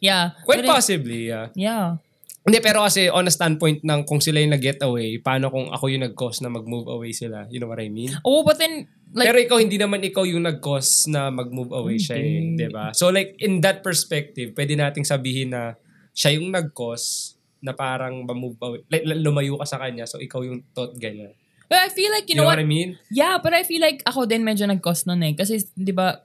yeah. 0.00 0.24
Quite 0.42 0.64
Pero- 0.64 0.72
possibly, 0.72 1.28
yeah. 1.28 1.52
Yeah. 1.52 2.00
Hindi, 2.46 2.62
pero 2.62 2.86
kasi 2.86 3.10
on 3.10 3.26
a 3.26 3.32
standpoint 3.34 3.82
ng 3.82 4.06
kung 4.06 4.22
sila 4.22 4.38
yung 4.38 4.54
nag-get 4.54 4.78
away, 4.80 5.18
paano 5.18 5.50
kung 5.50 5.66
ako 5.68 5.90
yung 5.90 6.06
nag-cause 6.06 6.40
na 6.40 6.48
mag-move 6.48 6.86
away 6.86 7.10
sila? 7.10 7.42
You 7.50 7.58
know 7.58 7.66
what 7.66 7.82
I 7.82 7.90
mean? 7.90 8.14
Oh, 8.22 8.46
but 8.46 8.54
then, 8.56 8.86
like, 9.12 9.26
pero 9.26 9.38
ikaw, 9.42 9.58
hindi 9.58 9.74
naman 9.76 9.98
ikaw 10.00 10.22
yung 10.22 10.46
nag-cause 10.46 11.10
na 11.10 11.28
mag-move 11.28 11.74
away 11.74 11.98
siya 11.98 12.16
eh. 12.16 12.70
Ba? 12.70 12.94
So 12.94 13.10
like, 13.10 13.34
in 13.42 13.60
that 13.60 13.82
perspective, 13.82 14.54
pwede 14.54 14.78
nating 14.78 15.02
sabihin 15.04 15.52
na 15.52 15.74
siya 16.14 16.38
yung 16.38 16.54
nag-cause 16.54 17.35
na 17.58 17.72
parang 17.72 18.22
ma-move 18.22 18.56
away. 18.60 18.80
Like, 18.86 19.04
lumayo 19.16 19.56
ka 19.56 19.66
sa 19.66 19.78
kanya, 19.78 20.04
so 20.04 20.18
ikaw 20.18 20.40
yung 20.40 20.62
thought 20.70 20.94
ganyan. 20.96 21.32
but 21.66 21.82
I 21.82 21.90
feel 21.90 22.10
like, 22.10 22.30
you, 22.30 22.38
You, 22.38 22.42
know 22.42 22.46
know, 22.46 22.54
what, 22.54 22.62
what? 22.62 22.66
I 22.66 22.68
mean? 22.68 22.94
Yeah, 23.10 23.38
but 23.38 23.50
I 23.50 23.62
feel 23.62 23.80
like 23.80 23.98
ako 24.04 24.24
din 24.24 24.46
medyo 24.46 24.64
nag-cost 24.64 25.06
nun 25.06 25.22
eh. 25.22 25.34
Kasi, 25.34 25.58
di 25.74 25.90
ba, 25.90 26.22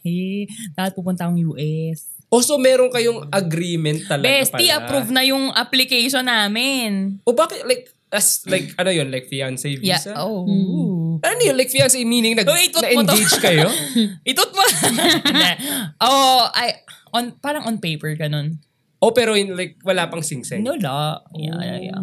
hey, 0.00 0.46
dapat 0.72 0.94
pupunta 0.94 1.26
akong 1.26 1.40
US. 1.50 2.14
Also, 2.28 2.58
meron 2.58 2.90
kayong 2.90 3.26
agreement 3.30 4.06
talaga 4.06 4.26
Bestie, 4.26 4.70
pala. 4.70 4.78
approve 4.82 5.10
na 5.10 5.22
yung 5.22 5.50
application 5.50 6.22
namin. 6.22 7.18
O 7.22 7.34
bakit, 7.34 7.62
like, 7.64 7.90
as, 8.10 8.46
like, 8.46 8.70
ano 8.78 8.90
yun, 8.90 9.10
like 9.10 9.26
fiancé 9.26 9.74
Yeah. 9.82 9.98
visa? 9.98 10.14
Oh. 10.14 11.18
Ano 11.18 11.40
yun, 11.42 11.58
like 11.58 11.70
fiancé 11.70 11.98
meaning 12.06 12.38
nag, 12.38 12.46
Oh, 12.46 12.54
na-engage 12.54 13.34
kayo? 13.42 13.66
Itot 14.30 14.50
mo. 14.54 14.62
Hindi. 15.26 15.50
oh, 15.98 16.46
I, 16.54 16.78
on, 17.10 17.34
parang 17.38 17.66
on 17.66 17.78
paper 17.78 18.14
ganun. 18.14 18.62
O 19.04 19.12
pero 19.12 19.36
in, 19.36 19.52
like, 19.52 19.76
wala 19.84 20.08
pang 20.08 20.24
sing-sing? 20.24 20.64
No 20.64 20.72
la. 20.74 21.20
Yeah, 21.36 21.60
yeah, 21.60 21.80
yeah. 21.92 22.00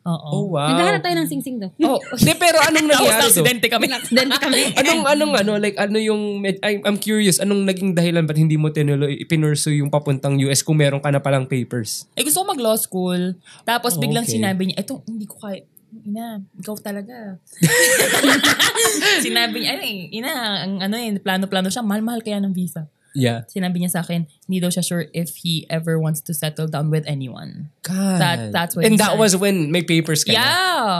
Oo. 0.00 0.28
Oh, 0.32 0.44
wow. 0.56 0.64
Naghahanap 0.64 1.04
tayo 1.04 1.16
ng 1.20 1.28
sing-sing 1.28 1.60
daw. 1.60 1.68
Oh, 1.84 2.00
Hindi, 2.16 2.32
pero 2.34 2.56
anong 2.58 2.88
nangyari 2.90 3.20
doon? 3.20 3.28
aksidente 3.28 3.66
kami. 3.68 3.84
Accident 3.86 4.32
kami. 4.32 4.72
Anong, 4.80 5.04
anong, 5.04 5.32
ano, 5.36 5.52
like, 5.60 5.76
ano 5.76 6.00
yung, 6.00 6.40
med- 6.40 6.56
I'm, 6.64 6.80
I'm 6.82 6.96
curious, 6.96 7.36
anong 7.36 7.68
naging 7.68 7.92
dahilan 7.92 8.24
ba't 8.24 8.34
hindi 8.34 8.56
mo 8.56 8.72
tinuloy, 8.72 9.20
pinursu 9.28 9.68
yung 9.70 9.92
papuntang 9.92 10.40
US 10.40 10.64
kung 10.64 10.80
meron 10.80 10.98
ka 10.98 11.12
na 11.12 11.20
palang 11.20 11.44
papers? 11.44 12.08
Eh, 12.16 12.24
gusto 12.24 12.40
ko 12.40 12.48
mag-law 12.48 12.80
school. 12.80 13.36
Tapos 13.62 13.94
Oh, 13.94 14.00
biglang 14.00 14.24
okay. 14.24 14.40
sinabi 14.40 14.72
niya, 14.72 14.80
eto, 14.80 15.04
hindi 15.04 15.28
ko 15.28 15.36
kaya. 15.36 15.68
Ina, 15.90 16.40
ikaw 16.56 16.80
talaga. 16.80 17.36
sinabi 19.20 19.56
niya, 19.60 19.72
ay, 19.78 20.08
ina, 20.10 20.30
ang 20.64 20.80
ano 20.80 20.96
eh, 20.96 21.12
plano-plano 21.18 21.68
siya, 21.68 21.84
mahal-mahal 21.84 22.22
kaya 22.22 22.40
ng 22.40 22.54
visa. 22.54 22.88
Yeah. 23.14 23.42
Sinabi 23.50 23.82
niya 23.82 23.90
sa 23.90 24.00
akin, 24.00 24.26
hindi 24.46 24.58
daw 24.62 24.70
siya 24.70 24.86
sure 24.86 25.04
if 25.10 25.42
he 25.42 25.66
ever 25.70 25.98
wants 25.98 26.22
to 26.26 26.32
settle 26.34 26.70
down 26.70 26.90
with 26.94 27.02
anyone. 27.10 27.74
God. 27.82 28.18
That- 28.22 28.52
that's 28.54 28.74
what 28.78 28.86
And 28.86 28.98
that 28.98 29.14
said. 29.14 29.22
was 29.22 29.34
when 29.34 29.70
may 29.74 29.82
papers 29.82 30.22
ka 30.22 30.32
na. 30.32 30.38
Yeah. 30.38 30.94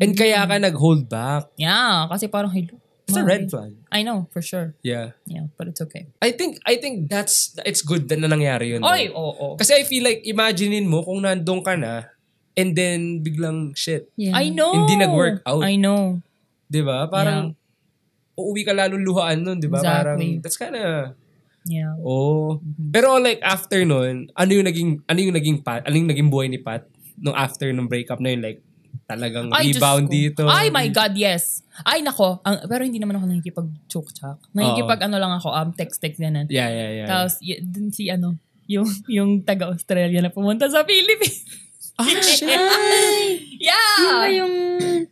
And 0.00 0.16
kaya 0.16 0.46
ka 0.46 0.56
nag-hold 0.56 1.10
back. 1.10 1.50
Yeah. 1.58 2.06
Kasi 2.08 2.26
parang, 2.30 2.50
hello. 2.54 2.78
It's 3.10 3.18
a 3.18 3.26
red 3.26 3.50
flag. 3.50 3.74
I 3.90 4.06
know, 4.06 4.30
for 4.32 4.40
sure. 4.40 4.72
Yeah. 4.80 5.12
Yeah, 5.28 5.50
but 5.58 5.68
it's 5.68 5.82
okay. 5.84 6.06
I 6.22 6.30
think, 6.32 6.62
I 6.64 6.78
think 6.80 7.10
that's, 7.10 7.52
it's 7.66 7.82
good 7.82 8.08
na 8.08 8.24
nangyari 8.30 8.72
yun. 8.72 8.80
Oy, 8.86 9.10
oo. 9.12 9.34
Oh, 9.36 9.54
Kasi 9.58 9.74
I 9.74 9.82
feel 9.84 10.00
like, 10.06 10.22
imaginein 10.24 10.86
mo 10.88 11.02
kung 11.04 11.20
nandun 11.20 11.60
ka 11.60 11.74
na, 11.76 12.08
and 12.56 12.72
then 12.72 13.20
biglang, 13.20 13.76
shit. 13.76 14.08
Yeah. 14.16 14.32
I 14.38 14.48
know. 14.48 14.72
Hindi 14.72 14.96
nag-work 14.96 15.42
out. 15.44 15.60
I 15.66 15.76
know. 15.76 16.22
Di 16.70 16.80
ba? 16.80 17.04
Parang, 17.10 17.52
uuwi 18.38 18.64
ka 18.64 18.72
lalong 18.72 19.04
luhaan 19.04 19.44
nun, 19.44 19.60
di 19.60 19.68
ba? 19.68 19.82
Parang, 19.84 20.16
Exactly. 20.16 20.40
that's 20.40 20.56
kinda, 20.56 21.12
Yeah. 21.62 21.94
oh. 22.02 22.58
Pero 22.90 23.22
like, 23.22 23.38
after 23.42 23.82
nun, 23.86 24.30
ano 24.34 24.50
yung 24.50 24.66
naging, 24.66 24.90
ano 25.06 25.18
yung 25.18 25.36
naging 25.36 25.58
Pat, 25.62 25.86
ano 25.86 25.94
yung 25.94 26.10
naging 26.10 26.28
buhay 26.30 26.50
ni 26.50 26.58
Pat, 26.58 26.86
nung 27.18 27.36
after 27.38 27.70
nung 27.70 27.86
breakup 27.86 28.18
na 28.18 28.34
yun, 28.34 28.42
like, 28.42 28.60
talagang 29.06 29.48
Ay, 29.52 29.70
Diyos 29.70 29.78
rebound 29.78 30.06
ko. 30.08 30.12
dito. 30.12 30.42
Ay, 30.48 30.68
my 30.68 30.86
God, 30.88 31.12
yes. 31.16 31.62
Ay, 31.84 32.02
nako. 32.04 32.40
Ang, 32.44 32.66
pero 32.66 32.82
hindi 32.84 32.98
naman 32.98 33.18
ako 33.18 33.24
nakikipag-chok-chak. 33.28 34.38
Nakikipag 34.52 35.00
ano 35.06 35.16
lang 35.16 35.32
ako, 35.36 35.48
um, 35.52 35.68
text-text 35.72 36.18
ganun. 36.20 36.46
Yeah, 36.48 36.68
yeah, 36.68 36.90
yeah. 37.04 37.08
Tapos, 37.08 37.40
y- 37.40 37.60
dun 37.62 37.92
si 37.92 38.08
ano, 38.08 38.36
yung, 38.68 38.88
yung 39.08 39.30
taga-Australia 39.42 40.20
na 40.20 40.30
pumunta 40.32 40.68
sa 40.68 40.84
Philippines. 40.84 41.44
ah, 41.98 42.08
shit. 42.24 42.48
yeah! 43.60 43.96
Yun 44.00 44.14
ba 44.16 44.28
yung... 44.32 44.54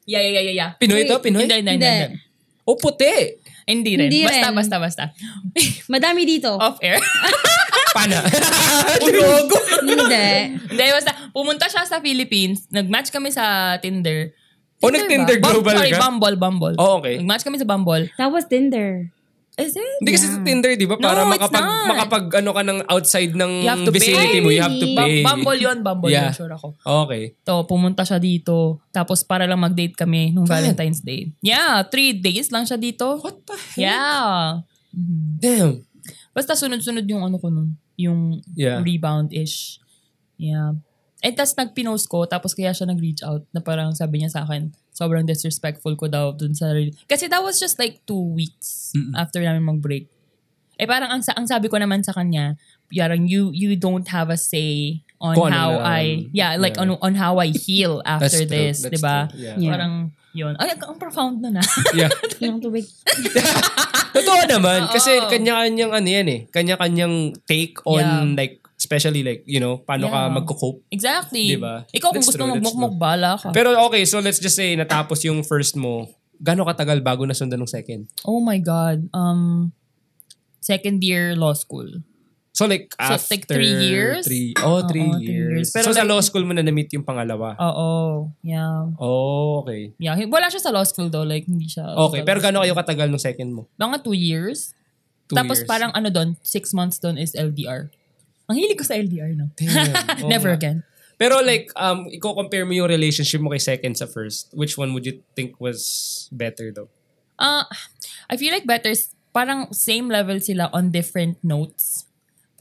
Yeah, 0.05 0.23
yeah, 0.25 0.33
yeah, 0.41 0.45
yeah, 0.51 0.57
yeah. 0.57 0.71
Pinoy 0.81 1.07
to? 1.07 1.21
Pinoy? 1.21 1.45
Hindi, 1.47 1.57
hindi, 1.61 1.73
hindi. 1.77 1.87
Hindi. 1.87 2.07
hindi. 2.17 2.29
O 2.69 2.77
puti. 2.77 3.40
Hindi 3.71 3.93
rin. 3.95 4.11
Hindi 4.11 4.27
basta, 4.27 4.49
rin. 4.51 4.57
basta, 4.59 4.77
basta. 4.83 5.05
Madami 5.95 6.27
dito. 6.27 6.51
Off-air. 6.59 6.99
Pana. 7.97 8.23
Ulogo. 9.07 9.59
Hindi. 9.87 10.59
Hindi, 10.59 10.85
basta. 10.91 11.11
Pumunta 11.31 11.71
siya 11.71 11.87
sa 11.87 12.03
Philippines. 12.03 12.67
Nag-match 12.71 13.15
kami 13.15 13.31
sa 13.31 13.79
Tinder. 13.79 14.35
O, 14.83 14.89
Tinder 14.89 15.07
nag-Tinder 15.07 15.37
ba? 15.39 15.49
global 15.55 15.77
Sorry, 15.79 15.93
ka? 15.95 16.01
Bumble, 16.03 16.37
Bumble. 16.39 16.75
Oh, 16.79 16.99
okay. 16.99 17.23
Nag-match 17.23 17.45
kami 17.47 17.57
sa 17.63 17.67
Bumble. 17.67 18.11
That 18.19 18.35
was 18.35 18.47
Tinder. 18.51 19.15
Is 19.61 19.77
it? 19.77 19.85
Hindi 20.01 20.11
kasi 20.11 20.27
sa 20.27 20.41
Tinder, 20.41 20.73
di 20.73 20.89
ba? 20.89 20.97
Para 20.97 21.21
No, 21.21 21.29
it's 21.29 21.37
makapag, 21.37 21.61
not. 21.63 21.87
makapag 21.87 22.25
ano 22.41 22.51
ka 22.51 22.63
ng 22.65 22.79
outside 22.89 23.33
ng 23.33 23.53
vicinity 23.91 24.39
pay. 24.39 24.41
mo, 24.41 24.49
you 24.49 24.59
have 24.59 24.73
to 24.73 24.89
pay. 24.91 25.21
Bum- 25.21 25.45
Bumble 25.45 25.61
yun, 25.61 25.79
Bumble 25.81 26.09
Yeah. 26.09 26.33
yun, 26.33 26.35
sure 26.35 26.51
ako. 26.51 26.73
Okay. 27.05 27.37
To, 27.45 27.63
pumunta 27.65 28.01
siya 28.03 28.17
dito. 28.17 28.81
Tapos 28.89 29.21
para 29.21 29.45
lang 29.45 29.61
mag-date 29.61 29.93
kami 29.95 30.33
nung. 30.33 30.49
Valentine's 30.49 31.01
Day. 31.01 31.29
Yeah, 31.41 31.85
three 31.85 32.17
days 32.17 32.49
lang 32.49 32.65
siya 32.65 32.75
dito. 32.75 33.21
What 33.21 33.45
the 33.45 33.55
heck? 33.55 33.79
Yeah. 33.79 34.65
Damn. 35.37 35.85
Basta 36.31 36.57
sunod-sunod 36.57 37.05
yung 37.05 37.23
ano 37.23 37.37
ko 37.37 37.53
nun. 37.53 37.77
Yung 37.95 38.41
Yeah. 38.57 38.81
rebound-ish. 38.81 39.77
Yeah. 40.35 40.81
And 41.21 41.37
tas 41.37 41.53
nag-pinost 41.53 42.09
ko, 42.09 42.25
tapos 42.25 42.57
kaya 42.57 42.73
siya 42.73 42.89
nag-reach 42.89 43.21
out 43.21 43.45
na 43.53 43.61
parang 43.61 43.93
sabi 43.93 44.25
niya 44.25 44.33
sa 44.33 44.41
akin, 44.49 44.73
sobrang 44.91 45.29
disrespectful 45.29 45.93
ko 45.97 46.09
daw 46.09 46.33
dun 46.33 46.57
sa... 46.57 46.73
Kasi 47.05 47.29
that 47.29 47.45
was 47.45 47.61
just 47.61 47.77
like 47.77 48.01
two 48.09 48.33
weeks 48.33 48.93
after 49.13 49.41
namin 49.41 49.65
mag-break. 49.65 50.09
Eh 50.81 50.89
parang 50.89 51.13
ang, 51.13 51.21
sa- 51.21 51.37
ang 51.37 51.45
sabi 51.45 51.69
ko 51.69 51.77
naman 51.77 52.01
sa 52.01 52.17
kanya, 52.17 52.57
parang 52.89 53.29
you 53.29 53.53
you 53.53 53.77
don't 53.77 54.09
have 54.09 54.33
a 54.33 54.39
say 54.41 55.05
on 55.21 55.37
Kung 55.37 55.53
ano 55.53 55.57
how 55.61 55.71
na- 55.77 56.01
I 56.01 56.33
yeah 56.33 56.57
like 56.57 56.81
yeah. 56.81 56.89
on 56.89 56.97
on 57.05 57.15
how 57.21 57.37
I 57.37 57.53
heal 57.53 58.01
after 58.09 58.49
That's 58.49 58.49
this, 58.49 58.77
'di 58.89 58.97
ba? 58.97 59.29
Yeah. 59.37 59.61
Yeah. 59.61 59.77
Parang 59.77 59.95
yun. 60.33 60.57
Ay, 60.57 60.73
ang 60.79 60.97
profound 60.97 61.43
na 61.45 61.61
na. 61.61 61.63
Yeah. 62.01 62.09
Yung 62.41 62.63
tubig. 62.63 62.87
Totoo 64.17 64.43
naman. 64.47 64.87
Kasi 64.89 65.19
kanya-kanyang 65.27 65.91
ano 65.91 66.09
yan 66.09 66.27
eh. 66.31 66.41
Kanya-kanyang 66.55 67.35
take 67.51 67.83
on 67.83 67.99
Yeah. 68.01 68.39
like, 68.39 68.63
especially 68.91 69.23
like, 69.23 69.47
you 69.47 69.63
know, 69.63 69.79
paano 69.79 70.11
ka 70.11 70.27
Yeah. 70.27 70.35
magko-cope. 70.35 70.83
exactly. 70.91 71.55
Diba? 71.55 71.87
Ikaw 71.95 72.11
kung 72.11 72.19
That's 72.19 72.35
gusto 72.35 72.43
magmukmuk, 72.43 72.99
bala 72.99 73.39
ka. 73.39 73.55
Pero 73.55 73.71
okay, 73.87 74.03
so 74.03 74.19
let's 74.19 74.43
just 74.43 74.59
say 74.59 74.75
natapos 74.75 75.23
yung 75.23 75.47
first 75.47 75.79
mo. 75.79 76.11
Gano'ng 76.43 76.67
katagal 76.67 76.99
bago 76.99 77.23
nasundan 77.23 77.63
ng 77.63 77.71
second? 77.71 78.11
oh 78.27 78.43
my 78.43 78.59
God. 78.59 79.07
Um, 79.15 79.71
second 80.59 80.99
year 81.07 81.39
law 81.39 81.55
school. 81.55 81.87
So 82.51 82.67
like 82.67 82.91
So, 82.99 83.15
after... 83.15 83.31
like 83.31 83.47
three 83.47 83.71
years? 83.79 84.27
Three, 84.27 84.59
oh, 84.59 84.83
Oo, 84.83 84.89
three 84.91 85.07
three 85.07 85.23
years. 85.23 85.71
years. 85.71 85.71
Pero 85.71 85.87
so 85.87 85.95
sa 85.95 86.03
like- 86.03 86.11
law 86.11 86.19
school 86.19 86.43
mo 86.43 86.51
na 86.51 86.67
na-meet 86.67 86.91
yung 86.91 87.07
pangalawa? 87.07 87.55
Oo. 87.63 88.27
Yeah. 88.43 88.91
Oh, 88.99 89.63
okay. 89.63 89.95
Yeah. 90.03 90.19
Wala 90.27 90.51
siya 90.51 90.59
sa 90.59 90.75
law 90.75 90.83
school 90.83 91.07
though. 91.07 91.23
Like, 91.23 91.47
hindi 91.47 91.71
siya. 91.71 91.87
Okay, 92.11 92.21
sa 92.21 92.27
pero 92.27 92.43
gano'n 92.43 92.67
kayo 92.67 92.75
katagal 92.75 93.07
nung 93.07 93.23
second 93.23 93.55
mo? 93.55 93.63
Mga 93.79 94.03
two 94.03 94.19
years. 94.19 94.75
Two 95.31 95.39
Tapos 95.39 95.63
years. 95.63 95.71
parang 95.71 95.95
ano 95.95 96.11
doon, 96.11 96.35
six 96.43 96.75
months 96.75 96.99
doon 96.99 97.15
is 97.15 97.39
LDR. 97.39 97.95
Ang 98.51 98.59
hilig 98.59 98.83
ko 98.83 98.83
sa 98.83 98.99
LDR, 98.99 99.39
no? 99.39 99.47
Damn. 99.55 99.95
Never 100.33 100.51
nga. 100.51 100.59
again. 100.59 100.79
Pero 101.15 101.39
like, 101.39 101.71
um, 101.79 102.11
i-compare 102.11 102.67
mo 102.67 102.75
yung 102.75 102.91
relationship 102.91 103.39
mo 103.39 103.55
kay 103.55 103.63
second 103.63 103.95
sa 103.95 104.11
first. 104.11 104.51
Which 104.51 104.75
one 104.75 104.91
would 104.91 105.07
you 105.07 105.23
think 105.39 105.55
was 105.63 106.27
better 106.35 106.75
though? 106.75 106.91
Uh, 107.39 107.63
I 108.27 108.35
feel 108.35 108.51
like 108.51 108.67
better, 108.67 108.91
parang 109.31 109.71
same 109.71 110.11
level 110.11 110.43
sila 110.43 110.67
on 110.75 110.91
different 110.91 111.39
notes. 111.47 112.11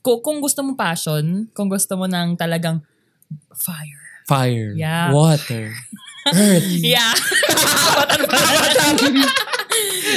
Kung, 0.05 0.21
kung 0.21 0.37
gusto 0.37 0.61
mo 0.61 0.77
passion, 0.77 1.49
kung 1.57 1.67
gusto 1.67 1.97
mo 1.97 2.05
ng 2.05 2.37
talagang 2.37 2.85
fire. 3.55 4.03
Fire. 4.29 4.77
Yeah. 4.77 5.09
Water. 5.09 5.73
Earth. 6.29 6.69
Yeah. 6.83 7.15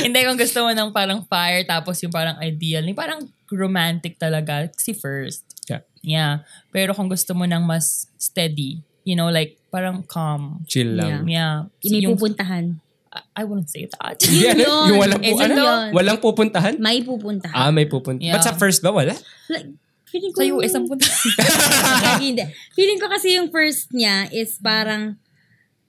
Hindi, 0.04 0.18
kung 0.26 0.36
gusto 0.36 0.66
mo 0.66 0.74
ng 0.74 0.92
parang 0.92 1.24
fire, 1.24 1.64
tapos 1.64 2.02
yung 2.02 2.12
parang 2.12 2.36
ideal, 2.42 2.84
yung 2.84 2.98
parang 2.98 3.24
romantic 3.54 4.18
talaga, 4.18 4.68
si 4.76 4.92
first. 4.92 5.44
Yeah. 5.68 5.82
Yeah. 6.02 6.34
Pero 6.70 6.92
kung 6.92 7.06
gusto 7.06 7.32
mo 7.32 7.44
ng 7.44 7.62
mas 7.62 8.10
steady, 8.16 8.82
you 9.04 9.14
know, 9.14 9.28
like, 9.28 9.58
parang 9.70 10.02
calm. 10.04 10.64
Chill 10.66 10.98
lang. 10.98 11.24
Yeah. 11.28 11.68
May 11.84 12.02
Yung- 12.02 12.16
pupuntahan. 12.16 12.80
I- 13.12 13.28
I 13.40 13.42
wouldn't 13.44 13.68
say 13.68 13.84
that. 13.84 14.16
Hindi, 14.18 14.48
ano? 14.56 14.62
yun. 14.64 14.84
Yung 14.88 14.98
walang, 14.98 15.20
pu- 15.20 15.36
ano? 15.38 15.54
yun? 15.60 15.88
walang 15.92 16.18
pupuntahan? 16.18 16.74
May 16.80 17.04
pupuntahan. 17.04 17.52
Ah, 17.54 17.68
may 17.68 17.84
pupuntahan. 17.84 18.24
Yeah. 18.24 18.34
But 18.34 18.44
sa 18.44 18.56
first 18.56 18.80
ba, 18.80 18.88
wala? 18.88 19.12
Like, 19.52 19.68
feeling 20.08 20.32
ko, 20.32 20.40
Sa 20.40 20.48
US 20.56 20.72
ang 20.72 20.88
punta. 20.88 21.04
Lagi 22.08 22.24
hindi. 22.32 22.44
Feeling 22.72 23.00
ko 23.00 23.08
kasi 23.08 23.36
yung 23.36 23.52
first 23.52 23.92
niya 23.92 24.32
is 24.32 24.56
parang 24.56 25.16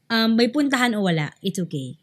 um, 0.08 0.36
may 0.36 0.48
puntahan 0.48 0.92
o 0.96 1.04
wala. 1.04 1.32
It's 1.40 1.60
okay. 1.60 1.96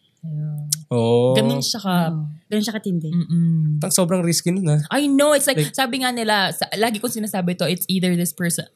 Oh. 0.90 1.38
Ganun 1.38 1.62
siya 1.62 1.78
ka. 1.78 2.10
Ganun 2.50 2.64
siya 2.66 2.74
katindi. 2.74 3.14
Mm-mm. 3.14 3.78
Tang 3.78 3.94
sobrang 3.94 4.26
risky 4.26 4.50
nun 4.50 4.66
ah. 4.74 4.82
I 4.90 5.06
know, 5.06 5.32
it's 5.38 5.46
like, 5.46 5.56
Like- 5.56 5.70
sabi 5.74 6.02
nga 6.02 6.10
nila, 6.10 6.50
sa, 6.50 6.66
lagi 6.74 6.98
kong 6.98 7.14
sinasabi 7.14 7.54
to, 7.62 7.70
it's 7.70 7.86
either 7.86 8.18
this 8.18 8.34
person, 8.34 8.66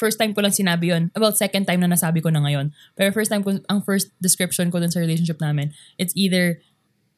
first 0.00 0.16
time 0.16 0.32
ko 0.32 0.40
lang 0.40 0.52
sinabi 0.52 0.92
yon 0.96 1.12
Well, 1.12 1.36
second 1.36 1.68
time 1.68 1.84
na 1.84 1.92
nasabi 1.92 2.24
ko 2.24 2.32
na 2.32 2.40
ngayon. 2.40 2.72
Pero 2.96 3.12
first 3.12 3.28
time 3.28 3.44
ko, 3.44 3.60
ang 3.68 3.84
first 3.84 4.12
description 4.16 4.72
ko 4.72 4.80
dun 4.80 4.88
sa 4.88 5.00
relationship 5.00 5.36
namin, 5.40 5.76
it's 6.00 6.16
either 6.16 6.60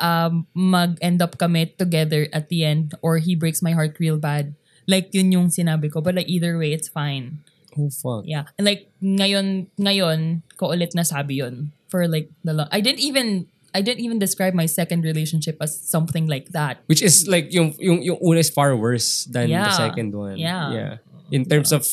um, 0.02 0.46
mag-end 0.54 1.22
up 1.22 1.38
kami 1.38 1.70
together 1.78 2.26
at 2.35 2.50
the 2.50 2.66
end 2.66 2.94
or 3.02 3.18
he 3.22 3.38
breaks 3.38 3.62
my 3.62 3.70
heart 3.74 3.98
real 4.02 4.18
bad. 4.18 4.54
Like, 4.90 5.14
yun 5.14 5.31
yung 5.31 5.48
sinabi 5.54 5.90
ko. 5.94 6.02
But 6.02 6.14
like, 6.18 6.26
either 6.31 6.59
way, 6.59 6.74
it's 6.74 6.90
fine. 6.90 7.42
Oh, 7.78 7.90
fuck. 7.90 8.26
Yeah. 8.26 8.50
And 8.59 8.66
like, 8.66 8.90
ngayon, 8.98 9.70
ngayon, 9.78 10.42
ko 10.59 10.74
ulit 10.74 10.90
nasabi 10.98 11.38
yun. 11.38 11.70
For 11.87 12.07
like, 12.11 12.31
the 12.42 12.54
lo- 12.54 12.70
I 12.74 12.81
didn't 12.83 13.02
even, 13.02 13.46
I 13.74 13.81
didn't 13.83 14.00
even 14.00 14.18
describe 14.18 14.54
my 14.54 14.64
second 14.64 15.04
relationship 15.04 15.61
as 15.61 15.76
something 15.76 16.24
like 16.26 16.50
that. 16.57 16.81
Which 16.88 17.02
is 17.02 17.28
like, 17.28 17.52
yung, 17.52 17.76
yung, 17.78 18.00
yung 18.02 18.18
una 18.20 18.40
is 18.40 18.48
far 18.48 18.72
worse 18.74 19.28
than 19.28 19.52
the 19.52 19.61
Yeah. 19.61 19.76
second 19.76 20.14
one. 20.16 20.37
Yeah. 20.40 20.72
Yeah. 20.72 20.92
In 21.31 21.44
terms 21.44 21.72
of, 21.72 21.85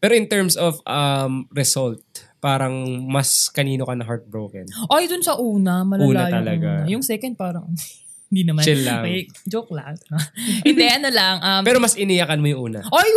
pero 0.00 0.12
in 0.12 0.28
terms 0.28 0.56
of 0.56 0.76
um 0.84 1.48
result, 1.52 2.00
parang 2.40 3.04
mas 3.08 3.48
kanino 3.48 3.84
ka 3.84 3.92
na 3.96 4.04
heartbroken. 4.04 4.64
Ay, 4.88 5.08
dun 5.08 5.20
sa 5.20 5.36
una, 5.36 5.84
malala 5.84 6.04
Una 6.08 6.20
yung 6.24 6.32
talaga. 6.32 6.68
una. 6.84 6.88
Yung 6.88 7.02
second 7.04 7.36
parang, 7.36 7.64
hindi 8.28 8.42
naman. 8.44 8.64
Chill 8.64 8.84
lang. 8.84 9.04
May, 9.04 9.24
joke 9.48 9.72
lang. 9.72 9.96
hindi, 10.68 10.84
ano 10.88 11.08
lang. 11.12 11.36
Um, 11.40 11.62
Pero 11.64 11.80
mas 11.80 11.96
iniyakan 11.96 12.40
mo 12.40 12.46
yung 12.48 12.62
una. 12.72 12.80
ay, 12.84 13.08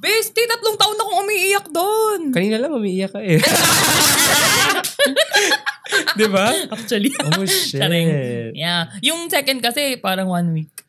bestie, 0.00 0.44
tatlong 0.44 0.76
taon 0.76 0.96
na 0.96 1.04
akong 1.04 1.18
umiiyak 1.24 1.66
doon. 1.72 2.20
Kanina 2.32 2.60
lang 2.60 2.72
umiiyak 2.76 3.12
ka 3.16 3.20
eh. 3.24 3.40
Di 6.18 6.26
ba? 6.28 6.52
Actually. 6.70 7.10
Oh, 7.24 7.44
shit. 7.48 7.80
Charing. 7.80 8.08
Yeah. 8.54 8.92
Yung 9.00 9.26
second 9.32 9.64
kasi, 9.64 9.96
parang 9.98 10.28
one 10.28 10.52
week. 10.52 10.84